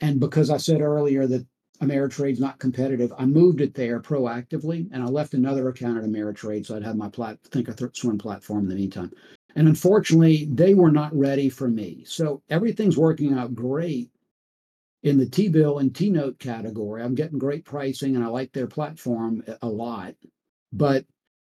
[0.00, 1.46] and because I said earlier that
[1.82, 6.66] Ameritrade's not competitive, I moved it there proactively and I left another account at Ameritrade
[6.66, 9.12] so I'd have my plat- Thinkorswim platform in the meantime.
[9.54, 12.04] And unfortunately, they were not ready for me.
[12.06, 14.10] So everything's working out great
[15.02, 17.02] in the T bill and T note category.
[17.02, 20.14] I'm getting great pricing and I like their platform a- lot.
[20.72, 21.04] But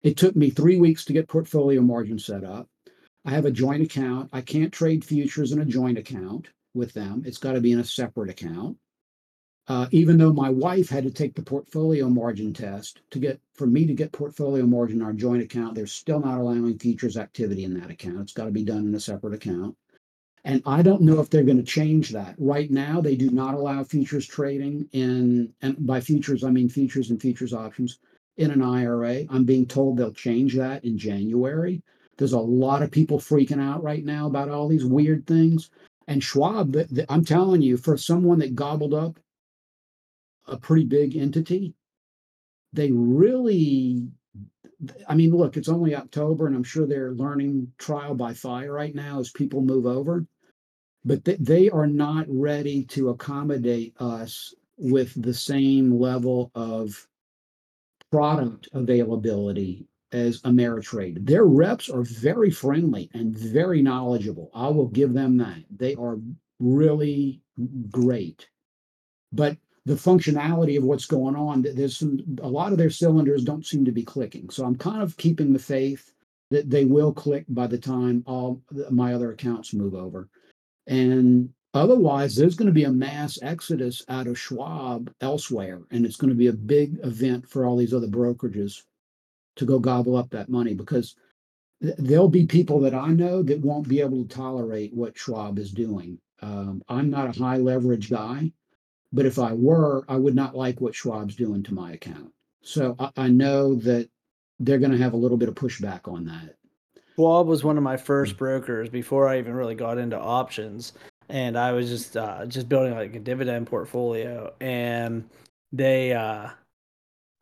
[0.03, 2.69] it took me three weeks to get portfolio margin set up.
[3.25, 4.31] I have a joint account.
[4.33, 7.23] I can't trade futures in a joint account with them.
[7.27, 8.79] It's got to be in a separate account.
[9.71, 13.69] Uh, even though my wife had to take the portfolio margin test to get for
[13.69, 17.63] me to get portfolio margin in our joint account, they're still not allowing futures activity
[17.63, 18.19] in that account.
[18.19, 19.77] It's got to be done in a separate account.
[20.45, 22.35] And I don't know if they're going to change that.
[22.37, 27.11] Right now, they do not allow futures trading in, and by futures, I mean futures
[27.11, 28.01] and futures options
[28.39, 29.25] in an IRA.
[29.31, 31.81] I'm being told they'll change that in January.
[32.19, 35.71] There's a lot of people freaking out right now about all these weird things.
[36.09, 36.77] And Schwab,
[37.09, 39.17] I'm telling you, for someone that gobbled up
[40.51, 41.75] a pretty big entity,
[42.73, 44.09] they really
[45.09, 48.95] I mean, look, it's only October, and I'm sure they're learning trial by fire right
[48.95, 50.27] now as people move over.
[51.05, 57.07] But th- they are not ready to accommodate us with the same level of
[58.11, 61.27] product availability as Ameritrade.
[61.27, 64.51] Their reps are very friendly and very knowledgeable.
[64.55, 65.63] I will give them that.
[65.71, 66.19] They are
[66.59, 67.43] really
[67.91, 68.49] great.
[69.33, 69.57] But
[69.87, 73.85] the functionality of what's going on, there's some a lot of their cylinders don't seem
[73.85, 74.51] to be clicking.
[74.51, 76.13] So I'm kind of keeping the faith
[76.51, 78.61] that they will click by the time all
[78.91, 80.29] my other accounts move over.
[80.87, 86.17] And otherwise, there's going to be a mass exodus out of Schwab elsewhere, and it's
[86.17, 88.83] going to be a big event for all these other brokerages
[89.57, 91.17] to go gobble up that money because
[91.81, 95.73] there'll be people that I know that won't be able to tolerate what Schwab is
[95.73, 96.19] doing.
[96.43, 98.53] Um, I'm not a high leverage guy.
[99.13, 102.33] But if I were, I would not like what Schwab's doing to my account.
[102.63, 104.09] So I, I know that
[104.61, 106.57] they're going to have a little bit of pushback on that.
[107.17, 110.93] Schwab was one of my first brokers before I even really got into options,
[111.29, 115.29] and I was just uh, just building like a dividend portfolio, and
[115.73, 116.51] they uh,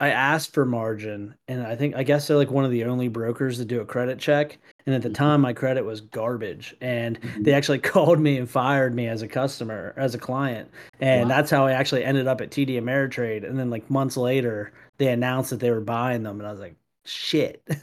[0.00, 3.08] I asked for margin, and I think I guess they're like one of the only
[3.08, 4.58] brokers that do a credit check.
[4.88, 5.22] And at the mm-hmm.
[5.22, 7.42] time, my credit was garbage, and mm-hmm.
[7.42, 11.36] they actually called me and fired me as a customer, as a client, and wow.
[11.36, 13.46] that's how I actually ended up at TD Ameritrade.
[13.46, 16.60] And then like months later, they announced that they were buying them, and I was
[16.60, 16.74] like,
[17.04, 17.62] "Shit."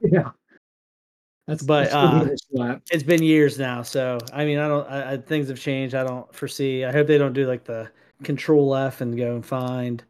[0.00, 0.30] yeah.
[1.48, 4.88] That's but that's uh, it's been years now, so I mean, I don't.
[4.88, 5.96] I, I, things have changed.
[5.96, 6.84] I don't foresee.
[6.84, 7.90] I hope they don't do like the
[8.22, 10.04] Control F and go and find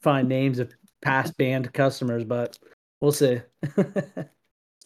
[0.00, 0.72] find names of
[1.02, 2.58] past banned customers, but
[3.02, 3.42] we'll see.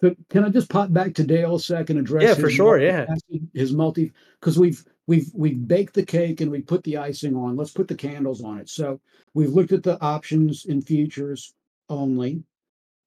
[0.00, 1.98] so can I just pop back to Dale a second?
[1.98, 2.78] Address yeah, for sure.
[2.78, 3.06] Yeah,
[3.54, 7.56] his multi because we've we've we've baked the cake and we put the icing on.
[7.56, 8.68] Let's put the candles on it.
[8.68, 9.00] So
[9.34, 11.54] we've looked at the options in futures
[11.88, 12.42] only.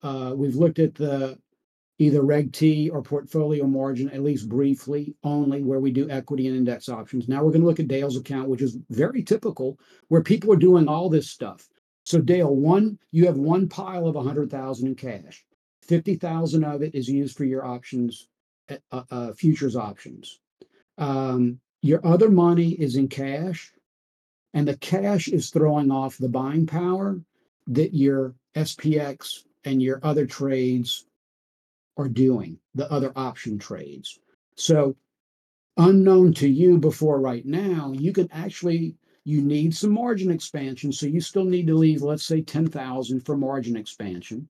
[0.01, 1.37] Uh, we've looked at the
[1.99, 6.57] either Reg T or portfolio margin, at least briefly, only where we do equity and
[6.57, 7.27] index options.
[7.27, 9.79] Now we're going to look at Dale's account, which is very typical,
[10.09, 11.67] where people are doing all this stuff.
[12.03, 15.45] So Dale, one, you have one pile of a hundred thousand in cash.
[15.87, 18.29] Fifty thousand of it is used for your options,
[18.69, 20.39] uh, uh, uh, futures options.
[20.97, 23.73] Um, your other money is in cash,
[24.53, 27.19] and the cash is throwing off the buying power
[27.67, 31.05] that your SPX and your other trades
[31.97, 34.19] are doing, the other option trades.
[34.55, 34.95] So,
[35.75, 40.91] unknown to you before right now, you can actually you need some margin expansion.
[40.91, 44.49] So you still need to leave, let's say, 10,000 for margin expansion.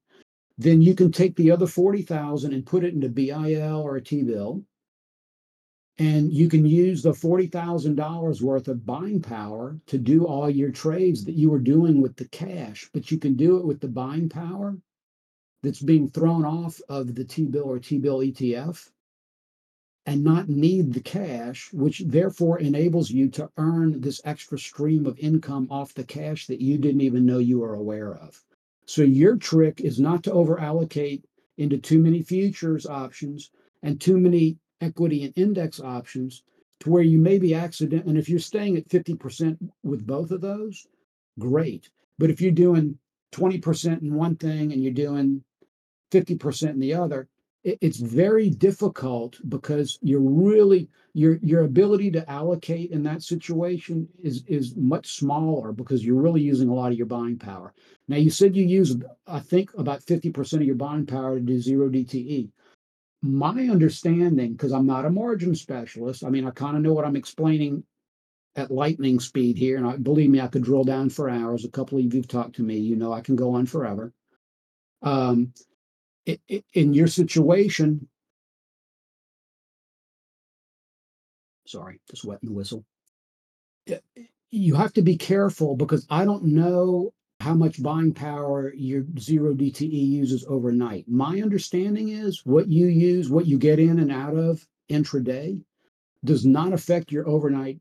[0.57, 4.63] Then you can take the other 40,000 and put it into BIL or a T-bill.
[5.97, 11.23] And you can use the $40,000 worth of buying power to do all your trades
[11.25, 14.29] that you were doing with the cash, but you can do it with the buying
[14.29, 14.77] power
[15.61, 18.89] that's being thrown off of the T-bill or T-bill ETF
[20.05, 25.17] and not need the cash, which therefore enables you to earn this extra stream of
[25.19, 28.43] income off the cash that you didn't even know you were aware of.
[28.85, 31.25] So your trick is not to over allocate
[31.57, 36.43] into too many futures options and too many equity and index options
[36.81, 38.05] to where you may be accident.
[38.05, 40.85] And if you're staying at 50% with both of those,
[41.39, 41.89] great.
[42.17, 42.97] But if you're doing
[43.33, 45.43] 20% in one thing and you're doing
[46.11, 47.27] 50% in the other,
[47.63, 54.43] it's very difficult because you're really your your ability to allocate in that situation is
[54.47, 57.73] is much smaller because you're really using a lot of your buying power.
[58.07, 58.97] Now you said you use
[59.27, 62.49] I think about 50% of your buying power to do zero DTE.
[63.21, 67.05] My understanding, because I'm not a margin specialist, I mean I kind of know what
[67.05, 67.83] I'm explaining
[68.55, 71.65] at lightning speed here, and I believe me, I could drill down for hours.
[71.65, 74.11] A couple of you've talked to me, you know I can go on forever.
[75.01, 75.53] Um,
[76.25, 78.07] in your situation,
[81.67, 82.85] sorry, just wet and whistle.
[84.51, 89.53] You have to be careful because I don't know how much buying power your zero
[89.53, 91.07] DTE uses overnight.
[91.09, 95.61] My understanding is what you use, what you get in and out of intraday,
[96.23, 97.79] does not affect your overnight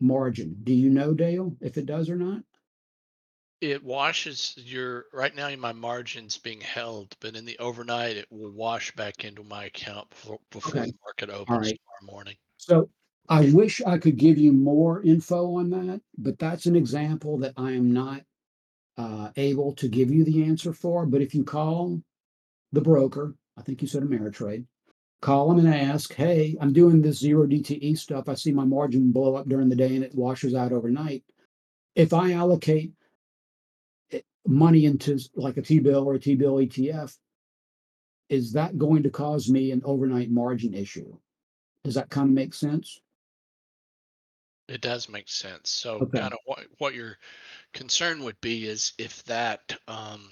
[0.00, 0.56] margin.
[0.64, 2.42] Do you know, Dale, if it does or not?
[3.60, 8.26] It washes your right now in my margins being held, but in the overnight it
[8.30, 10.90] will wash back into my account before, before okay.
[10.90, 11.80] the market opens right.
[12.00, 12.36] tomorrow morning.
[12.56, 12.88] So
[13.28, 17.54] I wish I could give you more info on that, but that's an example that
[17.56, 18.22] I am not
[18.98, 21.06] uh, able to give you the answer for.
[21.06, 22.00] But if you call
[22.72, 24.66] the broker, I think you said Ameritrade,
[25.22, 28.28] call them and ask, hey, I'm doing this zero DTE stuff.
[28.28, 31.24] I see my margin blow up during the day and it washes out overnight.
[31.94, 32.92] If I allocate
[34.46, 37.16] money into like a T bill or a T bill ETF,
[38.28, 41.18] is that going to cause me an overnight margin issue?
[41.84, 43.00] Does that kind of make sense?
[44.68, 45.70] It does make sense.
[45.70, 46.18] So Okay.
[46.18, 47.18] kind of what what your
[47.74, 50.30] concern would be is if that um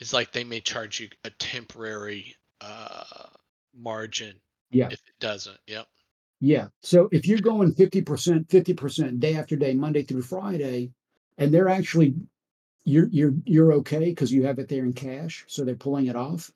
[0.00, 3.28] is like they may charge you a temporary uh
[3.74, 4.40] margin
[4.70, 4.88] Yeah.
[4.90, 5.60] if it doesn't.
[5.66, 5.88] Yep.
[6.40, 6.68] Yeah.
[6.82, 10.92] So if you're going 50%, 50% day after day, Monday through Friday,
[11.38, 12.14] and they're actually
[12.84, 16.16] you're you're you're okay because you have it there in cash, so they're pulling it
[16.16, 16.50] off.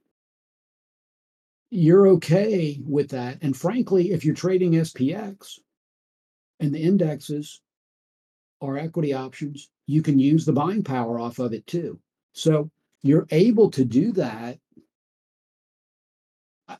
[1.71, 3.39] You're okay with that.
[3.43, 5.61] And frankly, if you're trading SPX
[6.61, 7.61] and the indexes
[8.61, 12.01] are equity options, you can use the buying power off of it too.
[12.33, 12.71] So
[13.03, 14.59] you're able to do that
[16.69, 16.79] I-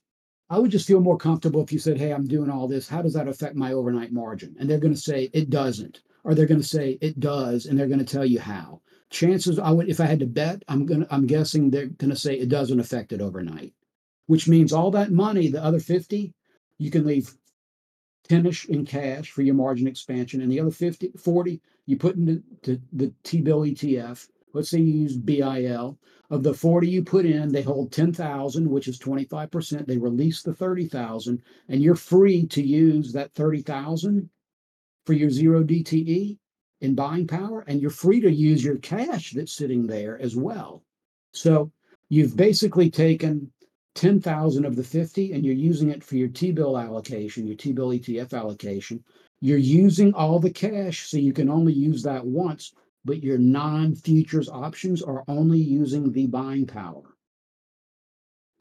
[0.51, 2.89] I would just feel more comfortable if you said, Hey, I'm doing all this.
[2.89, 4.57] How does that affect my overnight margin?
[4.59, 7.79] And they're going to say it doesn't, or they're going to say it does, and
[7.79, 8.81] they're going to tell you how.
[9.11, 12.35] Chances I would, if I had to bet, I'm to, I'm guessing they're to say
[12.35, 13.73] it doesn't affect it overnight,
[14.27, 16.35] which means all that money, the other 50,
[16.77, 17.35] you can leave
[18.29, 22.43] 10ish in cash for your margin expansion, and the other 50, 40, you put into
[22.63, 24.29] the, the T bill ETF.
[24.53, 25.99] Let's say you use BIL.
[26.31, 29.87] Of the 40 you put in, they hold 10,000, which is 25%.
[29.87, 34.29] They release the 30,000, and you're free to use that 30,000
[35.07, 36.37] for your zero DTE
[36.81, 40.83] in buying power, and you're free to use your cash that's sitting there as well.
[41.33, 41.73] So
[42.09, 43.51] you've basically taken
[43.95, 48.33] 10,000 of the 50 and you're using it for your T-bill allocation, your T-bill ETF
[48.33, 49.03] allocation.
[49.41, 52.73] You're using all the cash, so you can only use that once,
[53.05, 57.15] but your non-futures options are only using the buying power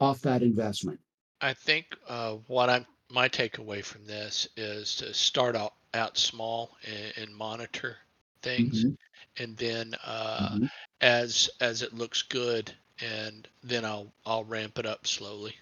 [0.00, 0.98] off that investment.
[1.40, 6.76] I think uh what I'm my takeaway from this is to start out out small
[6.84, 7.96] and, and monitor
[8.42, 8.96] things Mhm,
[9.38, 10.70] and then uh mhm.
[11.00, 15.54] as as it looks good and then I'll I'll ramp it up slowly.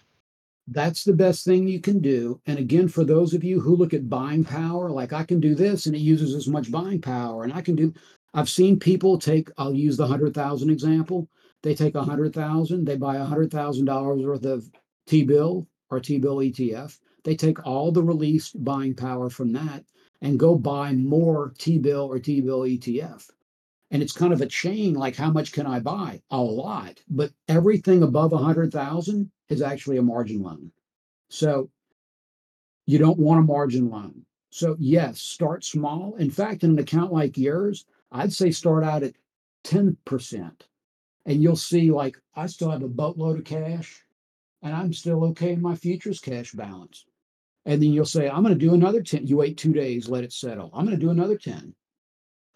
[0.69, 2.41] That's the best thing you can do.
[2.45, 5.55] And again, for those of you who look at buying power, like I can do
[5.55, 7.93] this and it uses as much buying power, and I can do.
[8.33, 9.49] I've seen people take.
[9.57, 11.29] I'll use the hundred thousand example.
[11.63, 12.85] They take a hundred thousand.
[12.85, 14.69] They buy a hundred thousand dollars worth of
[15.05, 16.99] T bill or T bill ETF.
[17.23, 19.85] They take all the released buying power from that
[20.21, 23.29] and go buy more T bill or T bill ETF.
[23.91, 24.95] And it's kind of a chain.
[24.95, 26.21] Like, how much can I buy?
[26.29, 30.71] A lot, but everything above a hundred thousand is actually a margin loan.
[31.29, 31.69] So
[32.85, 34.25] you don't want a margin loan.
[34.49, 36.15] So yes, start small.
[36.15, 39.15] In fact, in an account like yours, I'd say start out at
[39.65, 40.51] 10%.
[41.25, 44.03] And you'll see like I still have a boatload of cash
[44.61, 47.05] and I'm still okay in my futures cash balance.
[47.67, 49.27] And then you'll say, I'm going to do another 10.
[49.27, 50.71] You wait two days, let it settle.
[50.73, 51.75] I'm going to do another 10.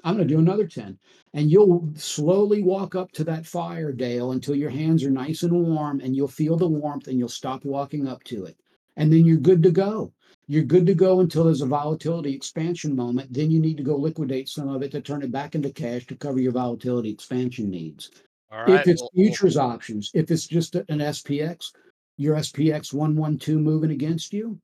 [0.06, 0.98] I'm going to do another 10.
[1.34, 5.52] And you'll slowly walk up to that fire, Dale, until your hands are nice and
[5.52, 8.56] warm and you'll feel the warmth and you'll stop walking up to it.
[8.96, 10.14] And then you're good to go.
[10.48, 13.34] You're good to go until there's a volatility expansion moment.
[13.34, 16.08] Then you need to go liquidate some of it to turn it back into cash
[16.08, 18.12] to cover your volatility expansion needs.
[18.50, 21.74] All If it's well- well, futures options, if it's just an SPX,
[22.18, 24.60] your SPX 112 moving against you,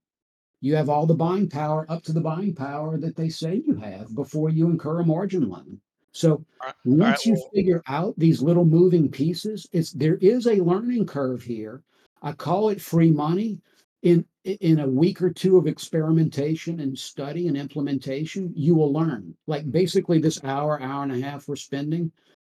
[0.62, 3.76] you have all the buying power up to the buying power that they say you
[3.76, 5.80] have before you incur a margin loan.
[6.12, 10.56] So right, once you well- figure out these little moving pieces, it's there is a
[10.56, 11.84] learning curve here.
[12.22, 13.62] I call it free money.
[14.04, 19.36] In in a week or two of experimentation and study and implementation, you will learn.
[19.48, 22.12] Like basically this hour, hour and a half we're spending,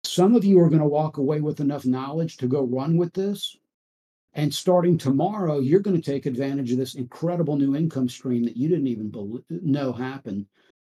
[0.04, 3.14] some of you are going to walk away with enough knowledge to go run with
[3.14, 3.58] this.
[4.40, 8.56] And starting tomorrow, you're going to take advantage of this incredible new income stream that
[8.56, 9.12] you didn't even
[9.50, 10.46] know happened.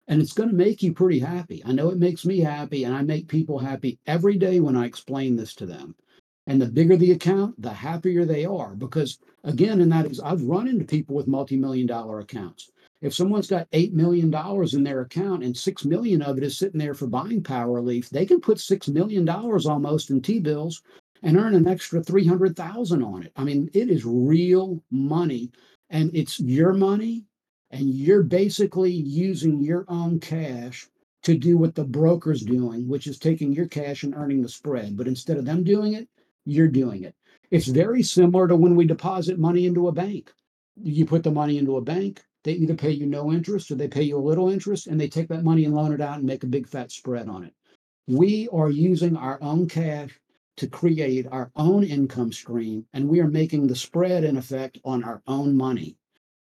[0.08, 1.62] And it's going to make you pretty happy.
[1.66, 4.86] I know it makes me happy, and I make people happy every day when I
[4.86, 5.94] explain this to them.
[6.46, 8.74] And the bigger the account, the happier they are.
[8.74, 12.70] Because again, and that is, I've run into people with multi-million dollar accounts.
[13.02, 14.32] If someone's got $8 million
[14.72, 18.08] in their account and 6 million of it is sitting there for buying power relief,
[18.08, 20.80] they can put $6 million almost in T-bills
[21.22, 23.32] and earn an extra 300,000 on it.
[23.36, 25.50] I mean, it is real money
[25.90, 27.24] and it's your money
[27.70, 30.88] and you're basically using your own cash
[31.22, 34.96] to do what the broker's doing, which is taking your cash and earning the spread.
[34.96, 36.08] But instead of them doing it,
[36.44, 37.14] you're doing it.
[37.50, 40.32] It's very similar to when we deposit money into a bank.
[40.76, 43.88] You put the money into a bank, they either pay you no interest or they
[43.88, 46.26] pay you a little interest and they take that money and loan it out and
[46.26, 47.54] make a big fat spread on it.
[48.08, 50.18] We are using our own cash
[50.56, 55.02] to create our own income stream, and we are making the spread in effect on
[55.02, 55.96] our own money.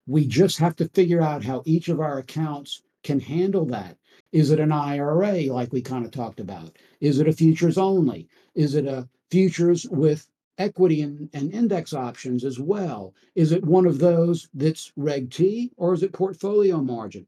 [0.05, 3.97] We just have to figure out how each of our accounts can handle that.
[4.31, 6.77] Is it an IRA, like we kind of talked about?
[7.01, 8.27] Is it a futures only?
[8.55, 10.27] Is it a futures with
[10.57, 13.13] equity and, and index options as well?
[13.35, 17.27] Is it one of those that's Reg T or is it portfolio margin?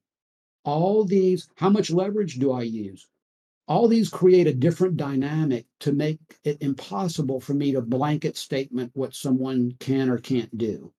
[0.64, 3.08] All these, how much leverage do I use?
[3.70, 8.90] All these create a different dynamic to make it impossible for me to blanket statement
[8.96, 10.92] what someone can or can't do.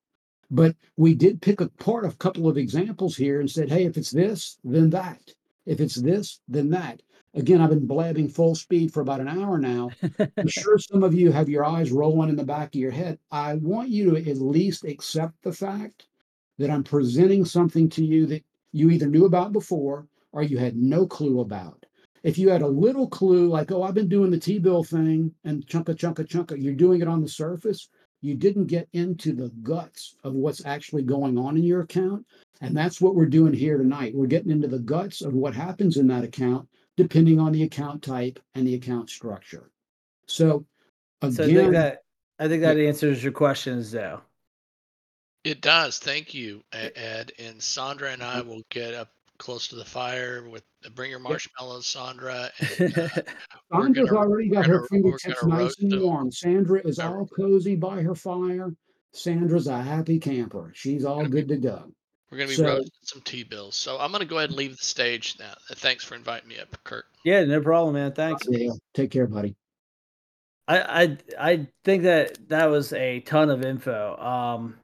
[0.52, 4.12] But we did pick apart a couple of examples here and said, hey, if it's
[4.12, 5.20] this, then that.
[5.66, 7.02] If it's this, then that.
[7.34, 9.90] Again, I've been blabbing full speed for about an hour now.
[10.36, 13.18] I'm sure some of you have your eyes rolling in the back of your head.
[13.32, 16.06] I want you to at least accept the fact
[16.58, 20.76] that I'm presenting something to you that you either knew about before or you had
[20.76, 21.84] no clue about.
[22.22, 25.32] If you had a little clue, like, oh, I've been doing the T bill thing
[25.44, 27.88] and chunka, chunka, chunka, you're doing it on the surface,
[28.20, 32.26] you didn't get into the guts of what's actually going on in your account.
[32.60, 34.14] And that's what we're doing here tonight.
[34.14, 38.02] We're getting into the guts of what happens in that account depending on the account
[38.02, 39.70] type and the account structure.
[40.26, 40.66] So,
[41.22, 42.02] again, so I think that
[42.38, 44.20] I think that answers your questions, though.
[45.44, 45.98] It does.
[45.98, 47.32] Thank you, Ed.
[47.38, 48.48] And Sandra and I mm-hmm.
[48.48, 49.08] will get up
[49.40, 50.62] close to the fire with
[50.94, 52.50] bring your marshmallows, Sandra.
[52.78, 53.08] And, uh,
[53.72, 56.02] Sandra's gonna- already got gonna- her fingertips nice and them.
[56.02, 56.30] warm.
[56.30, 58.70] Sandra is Gonna- all cozy by her fire.
[59.12, 60.70] Sandra's a happy camper.
[60.74, 61.92] She's all Gonna be- good to go.
[62.30, 63.74] we're gonna be so- roasting some T bills.
[63.74, 65.54] So I'm gonna go ahead and leave the stage now.
[65.72, 67.06] Thanks for inviting me up, Kirk.
[67.24, 68.12] Yeah, no problem, man.
[68.12, 68.46] Thanks.
[68.48, 69.56] Yeah, take care, buddy.
[70.68, 71.18] I I
[71.52, 74.16] I think that that was a ton of info.
[74.16, 74.76] Um,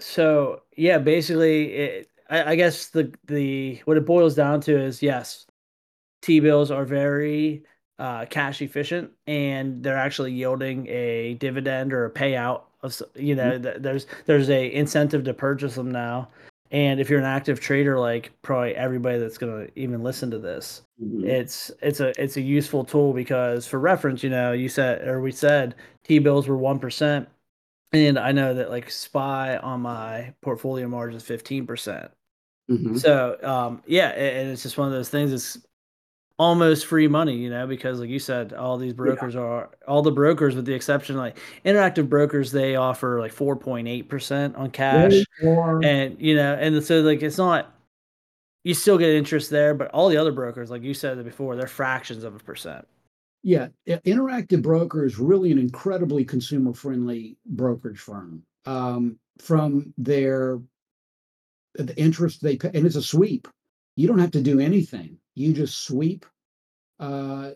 [0.00, 5.02] so yeah, basically, it, I, I guess the the what it boils down to is
[5.02, 5.46] yes,
[6.22, 7.64] T bills are very
[8.00, 13.52] uh, cash efficient and they're actually yielding a dividend or a payout of you know
[13.52, 13.62] mm-hmm.
[13.62, 16.26] th- there's there's a incentive to purchase them now
[16.70, 20.38] and if you're an active trader like probably everybody that's going to even listen to
[20.38, 21.26] this mm-hmm.
[21.26, 25.20] it's it's a it's a useful tool because for reference you know you said or
[25.20, 27.26] we said t bills were 1%
[27.92, 32.08] and i know that like spy on my portfolio margin is 15%
[32.70, 32.96] Mm-hmm.
[32.96, 35.32] So um, yeah, and it, it's just one of those things.
[35.32, 35.58] It's
[36.38, 39.40] almost free money, you know, because like you said, all these brokers yeah.
[39.42, 44.70] are all the brokers with the exception like interactive brokers, they offer like 4.8% on
[44.70, 47.74] cash and you know, and so like it's not
[48.64, 51.66] you still get interest there, but all the other brokers, like you said before, they're
[51.66, 52.86] fractions of a percent.
[53.42, 58.42] Yeah, Interactive Broker is really an incredibly consumer friendly brokerage firm.
[58.66, 60.60] Um, from their
[61.74, 63.48] the interest they pay, and it's a sweep.
[63.96, 65.18] You don't have to do anything.
[65.34, 66.26] You just sweep.
[66.98, 67.52] Uh,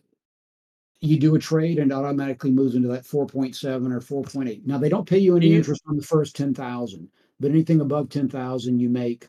[1.00, 4.64] you do a trade and it automatically moves into that 4.7 or 4.8.
[4.64, 7.08] Now they don't pay you any you- interest on the first 10,000,
[7.40, 9.28] but anything above 10,000 you make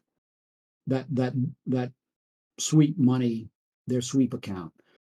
[0.87, 1.33] that that
[1.67, 1.91] that
[2.59, 3.49] sweep money,
[3.87, 4.71] their sweep account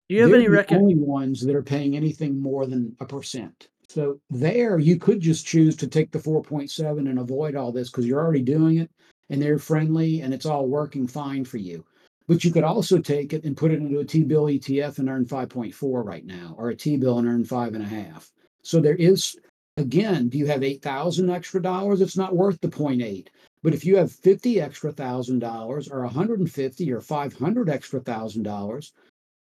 [0.09, 2.97] do you have they're any the rec only ones that are paying anything more than
[3.01, 3.69] a percent.
[3.89, 8.07] So there, you could just choose to take the 4.7 and avoid all this because
[8.07, 8.91] you're already doing it
[9.31, 11.85] and they're friendly and it's all working fine for you.
[12.27, 15.25] But you could also take it and put it into a T-bill ETF and earn
[15.25, 18.31] 5.4 right now, or a T-bill and earn five and a half.
[18.63, 19.35] So there is,
[19.79, 22.03] again, do you have 8,000 extra dollars?
[22.03, 23.29] It's not worth the 0.8.
[23.63, 28.93] But if you have 50 extra thousand dollars or 150 or 500 extra thousand dollars,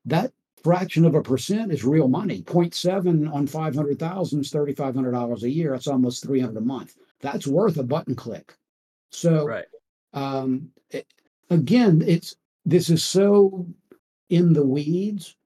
[0.05, 0.33] that
[0.63, 2.43] fraction of a percent is real money.
[2.43, 5.73] 0.7 on 500,000 is $3,500 a year.
[5.73, 6.95] That's almost 300 a month.
[7.21, 8.55] That's worth a button click.
[9.11, 9.67] So, right
[10.17, 11.09] um, it-
[11.51, 12.37] again, it's
[12.67, 13.67] this is so
[14.31, 15.37] in the weeds,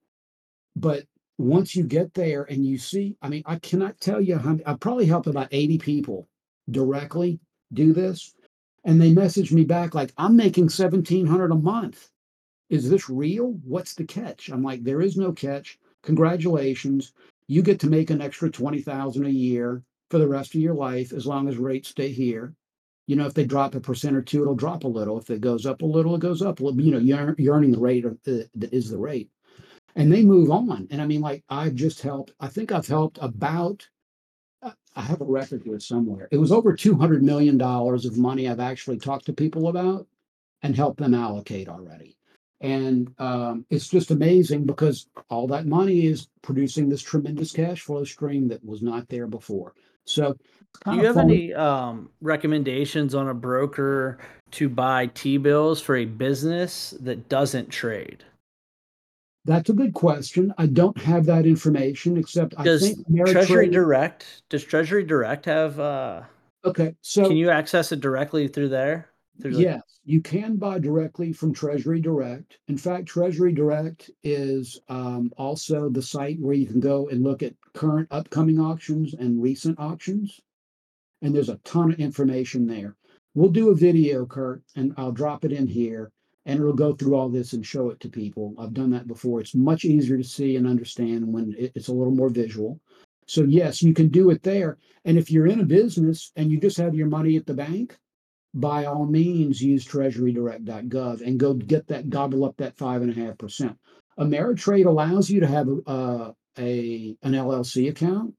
[0.75, 1.05] but
[1.39, 4.75] once you get there and you see, I mean, I cannot tell you how I
[4.75, 6.27] probably helped about 80 people
[6.71, 7.39] directly
[7.73, 8.35] do this.
[8.85, 12.09] And they message me back like, I'm making 1700 a month
[12.69, 13.53] is this real?
[13.63, 14.49] What's the catch?
[14.49, 15.79] I'm like, there is no catch.
[16.03, 17.13] Congratulations.
[17.47, 21.13] You get to make an extra 20,000 a year for the rest of your life
[21.13, 22.55] as long as rates stay here.
[23.11, 25.19] You know, if they drop a percent or two, it'll drop a little.
[25.19, 26.79] If it goes up a little, it goes up a little.
[26.79, 29.29] You know, you're, you're earning the rate that is the rate.
[29.97, 30.87] And they move on.
[30.89, 33.85] And I mean, like, I've just helped, I think I've helped about,
[34.63, 36.29] uh, I have a record here somewhere.
[36.31, 40.07] It was over $200 million of money I've actually talked to people about
[40.61, 42.15] and helped them allocate already.
[42.61, 48.05] And um, it's just amazing because all that money is producing this tremendous cash flow
[48.05, 49.73] stream that was not there before.
[50.05, 50.35] So,
[50.85, 51.29] do you have fun.
[51.29, 54.19] any um, recommendations on a broker
[54.51, 58.23] to buy t-bills for a business that doesn't trade
[59.45, 60.53] That's a good question.
[60.57, 65.79] I don't have that information except I Does think Treasury Direct does Treasury Direct have
[65.79, 66.23] uh
[66.63, 69.10] Okay, so can you access it directly through there?
[69.43, 72.59] Yes, you can buy directly from Treasury Direct.
[72.67, 77.41] In fact, Treasury Direct is um, also the site where you can go and look
[77.41, 80.39] at current upcoming auctions and recent auctions.
[81.21, 82.95] And there's a ton of information there.
[83.33, 86.11] We'll do a video, Kirk, and I'll drop it in here
[86.45, 88.55] and it'll go through all this and show it to people.
[88.57, 89.39] I've done that before.
[89.39, 92.79] It's much easier to see and understand when it's a little more visual.
[93.27, 94.77] So yes, you can do it there.
[95.05, 97.97] And if you're in a business and you just have your money at the bank,
[98.53, 103.25] by all means use treasurydirect.gov and go get that gobble up that five and a
[103.25, 103.77] half percent.
[104.19, 108.33] Ameritrade allows you to have a, uh, a an LLC account.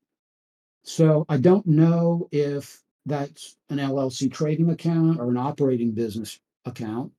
[0.84, 7.12] So I don't know if that's an LLC trading account or an operating business account.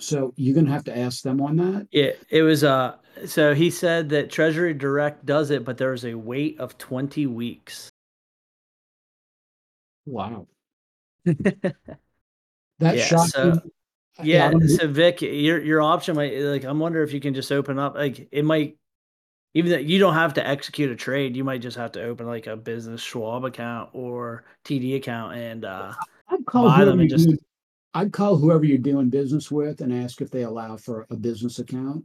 [0.00, 1.86] So you're gonna have to ask them on that.
[1.92, 2.96] Yeah, it was uh
[3.26, 7.90] so he said that Treasury Direct does it, but there's a wait of 20 weeks.
[10.06, 10.48] Wow.
[12.82, 13.30] That's Yeah, shocking.
[13.30, 13.60] so-
[14.18, 17.32] I- I Yeah, so Vic, your your option might like I'm wondering if you can
[17.32, 18.76] just open up like it might
[19.54, 22.26] even that you don't have to execute a trade, you might just have to open
[22.26, 25.92] like a business Schwab account or TD account and uh
[26.28, 27.38] I'd call buy them and just- doing,
[27.94, 31.58] I'd call whoever you're doing business with and ask if they allow for a business
[31.58, 32.04] account.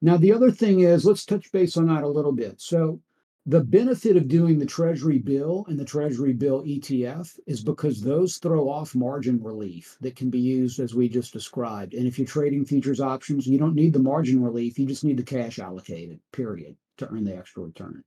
[0.00, 2.60] Now, the other thing is, let's touch base on that a little bit.
[2.60, 3.00] So,
[3.48, 8.36] the benefit of doing the Treasury bill and the Treasury bill ETF is because those
[8.36, 11.94] throw off margin relief that can be used as we just described.
[11.94, 15.16] And if you're trading futures options, you don't need the margin relief, you just need
[15.16, 18.04] the cash allocated, period, to earn the extra return.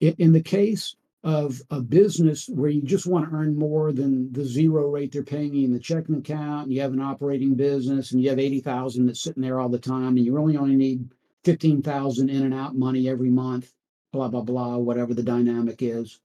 [0.00, 0.94] In, the case
[1.24, 5.24] of a business where you just want to earn more than the zero rate they're
[5.24, 8.38] paying you in the checking account, and you have an operating business and you have
[8.38, 11.10] 80,000 that's sitting there all the time, and you really only need
[11.42, 13.72] 15,000 in and out money every month,
[14.12, 16.20] blah, blah, blah, whatever the dynamic is.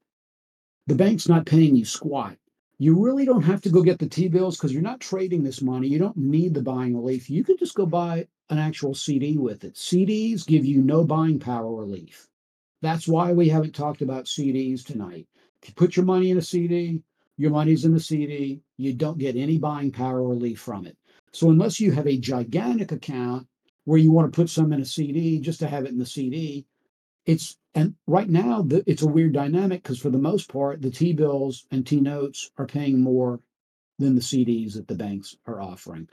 [0.86, 2.36] The bank's not paying you squat.
[2.78, 5.60] You really don't have to go get the T bills because you're not trading this
[5.60, 5.88] money.
[5.88, 7.28] You don't need the buying relief.
[7.28, 9.74] You can just go buy an actual CD with it.
[9.74, 12.28] CDs give you no buying power relief.
[12.80, 15.26] That's why we haven't talked about CDs tonight.
[15.62, 17.02] If you put your money in a CD,
[17.36, 20.96] your money's in the CD, you don't get any buying power relief from it.
[21.32, 23.46] So unless you have a gigantic account
[23.84, 26.06] where you want to put some in a CD just to have it in the
[26.06, 26.64] CD,
[27.26, 30.90] it's and right now the, it's a weird dynamic because for the most part the
[30.90, 33.40] T bills and T notes are paying more
[34.00, 36.08] than the CDs that the banks are offering.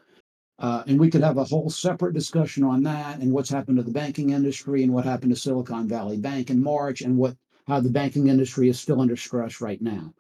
[0.60, 3.84] Uh, and we could have a whole separate discussion on that and what's happened to
[3.84, 7.36] the banking industry and what happened to Silicon Valley Bank in March and what
[7.68, 10.14] how the banking industry is still under stress right now.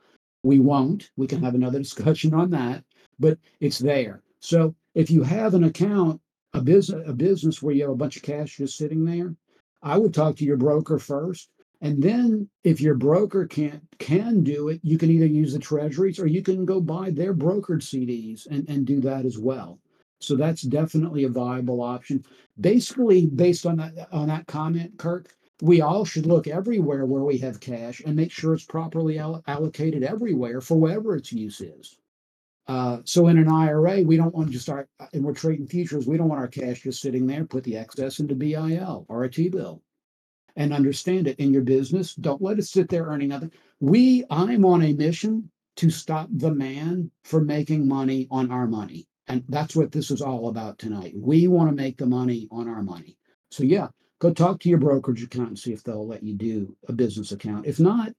[0.43, 1.11] We won't.
[1.15, 2.83] We can have another discussion on that,
[3.19, 4.23] but it's there.
[4.39, 6.19] So if you have an account,
[6.53, 9.35] a business, a business where you have a bunch of cash just sitting there,
[9.85, 11.49] I would talk to your broker first.
[11.79, 16.19] And then if your broker can't can do it, you can either use the treasuries
[16.19, 19.79] or you can go buy their brokered CDs and, and do that as well.
[20.19, 22.25] So that's definitely a viable option.
[22.59, 27.37] Basically, based on that on that comment, Kirk, we all should look everywhere where we
[27.39, 31.97] have cash and make sure it's properly all- allocated everywhere for whatever its use is.
[32.67, 36.07] Uh, so in an IRA, we don't want to start, and we're trading futures.
[36.07, 37.45] We don't want our cash just sitting there.
[37.45, 39.81] Put the excess into BIL or a T bill,
[40.55, 42.15] and understand it in your business.
[42.15, 43.51] Don't let it sit there earning nothing.
[43.79, 49.07] We, I'm on a mission to stop the man from making money on our money.
[49.27, 51.13] And that's what this is all about tonight.
[51.15, 53.17] We want to make the money on our money.
[53.51, 53.87] So yeah,
[54.19, 57.31] go talk to your brokerage account and see if they'll let you do a business
[57.31, 57.65] account.
[57.65, 58.13] If not,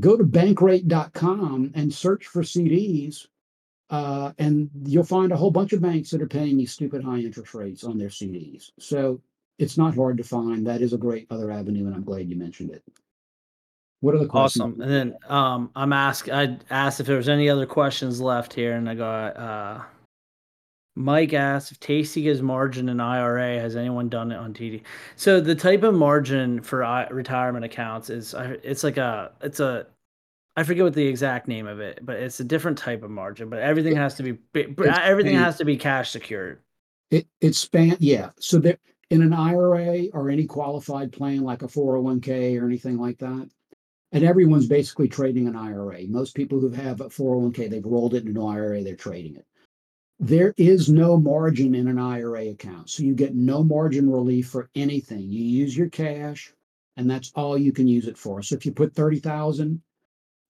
[0.00, 3.26] go to bankrate.com and search for CDs.
[3.90, 7.18] Uh, and you'll find a whole bunch of banks that are paying these stupid high
[7.18, 8.70] interest rates on their CDs.
[8.78, 9.20] So
[9.58, 10.66] it's not hard to find.
[10.66, 12.82] That is a great other avenue, and I'm glad you mentioned it.
[14.00, 14.62] What are the questions?
[14.62, 14.80] awesome.
[14.80, 18.74] And then um I'm asked I asked if there was any other questions left here
[18.74, 19.80] and I got uh
[20.94, 23.60] Mike asked if Tasty gives margin in IRA.
[23.60, 24.82] Has anyone done it on TD?
[25.14, 26.78] So the type of margin for
[27.10, 29.86] retirement accounts is it's like a it's a
[30.58, 33.48] I forget what the exact name of it, but it's a different type of margin.
[33.48, 36.64] But everything has to be It's everything has to be cash secured.
[37.12, 38.30] It it span yeah.
[38.40, 38.76] So there
[39.10, 43.48] in an IRA or any qualified plan like a 401k or anything like that,
[44.10, 46.08] and everyone's basically trading an IRA.
[46.08, 49.46] Most people who have a 401k, they've rolled it into an IRA, they're trading it.
[50.18, 52.90] There is no margin in an IRA account.
[52.90, 55.30] So you get no margin relief for anything.
[55.30, 56.52] You use your cash
[56.96, 58.42] and that's all you can use it for.
[58.42, 59.87] So if you put 30,000 i-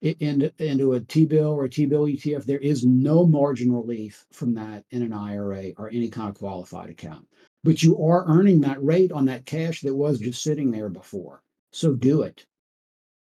[0.03, 4.85] into, into a T-bill or a T-bill ETF, there is no margin relief from that
[4.91, 7.27] in an IRA or any kind of qualified account.
[7.65, 11.43] But you are earning that rate on that cash that was just sitting there before.
[11.73, 12.47] So do it.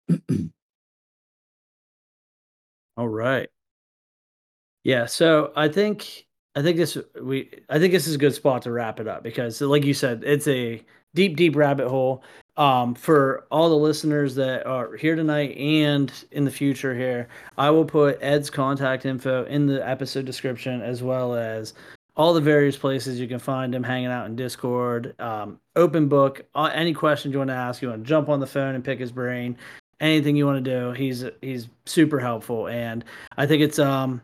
[2.96, 3.48] All right.
[4.84, 8.62] Yeah, so I think I think this we I think this is a good spot
[8.62, 10.84] to wrap it up because like you said, it's a
[11.14, 12.22] deep deep rabbit hole.
[12.56, 17.70] Um, for all the listeners that are here tonight and in the future here, I
[17.70, 21.72] will put Ed's contact info in the episode description as well as
[22.14, 25.18] all the various places you can find him hanging out in Discord.
[25.18, 26.42] Um, open book.
[26.54, 28.84] Uh, any questions you want to ask, you want to jump on the phone and
[28.84, 29.56] pick his brain.
[30.00, 33.04] Anything you want to do, he's he's super helpful, and
[33.38, 34.20] I think it's um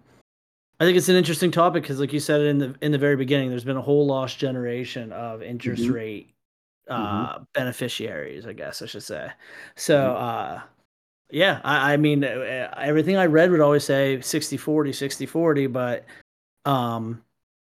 [0.80, 3.16] I think it's an interesting topic because, like you said in the in the very
[3.16, 5.92] beginning, there's been a whole lost generation of interest Mhm.
[5.94, 6.34] rate
[6.88, 9.30] uh, beneficiaries, I guess I should say.
[9.76, 10.60] So, uh,
[11.30, 15.66] yeah, I, I mean, uh, everything I read would always say 60 40, 60 40,
[15.66, 16.06] but
[16.64, 17.22] um,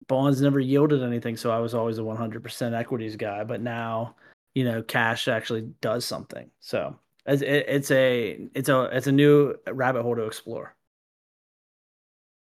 [0.07, 1.37] bonds never yielded anything.
[1.37, 3.45] So I was always a 100% equities guy.
[3.45, 4.15] But now,
[4.55, 6.51] you know, cash actually does something.
[6.61, 6.97] So
[7.27, 10.75] it's, it, it's a it's a it's a new rabbit hole to explore.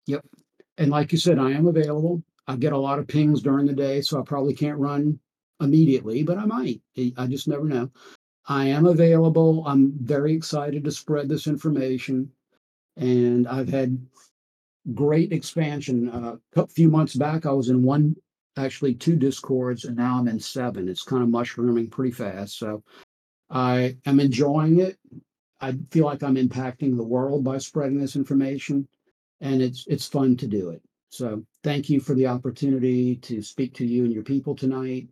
[0.07, 0.25] Yep,
[0.79, 2.23] and like you said, I am available.
[2.47, 5.19] I get a lot of pings during the day, so I probably can't run
[5.61, 6.81] immediately, but I might.
[7.17, 7.91] I- just never know.
[8.47, 9.65] I am available.
[9.67, 12.31] I'm very excited to spread this information.
[12.97, 13.99] And I've had
[14.95, 16.09] great expansion.
[16.09, 18.17] Uh, a few months back, I was in one,
[18.57, 20.89] actually two discords, and now I'm in seven.
[20.89, 22.59] It's kind of mushrooming pretty fast.
[22.59, 22.83] So
[23.51, 24.99] I am enjoying it.
[25.61, 28.89] I feel like I'm impacting the world by spreading this information
[29.41, 30.83] and it's it's fun to do it.
[31.11, 35.09] So thank you for the opportunity to speak to you and your people tonight.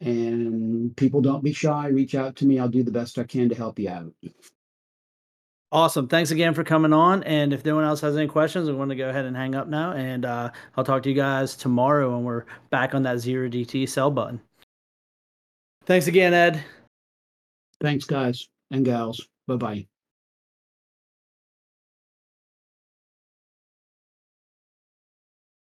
[0.00, 1.88] And people don't be shy.
[1.88, 2.58] Reach out to me.
[2.58, 4.12] I'll do the best I can to help you out.
[5.70, 6.08] Awesome.
[6.08, 7.22] Thanks again for coming on.
[7.24, 9.54] And if no one else has any questions, we want to go ahead and hang
[9.54, 9.92] up now.
[9.92, 13.88] And uh, I'll talk to you guys tomorrow when we're back on that zero DTE
[13.88, 14.40] sell button.
[15.84, 16.64] Thanks again, Ed.
[17.80, 19.26] Thanks, guys and gals.
[19.46, 19.86] Bye bye.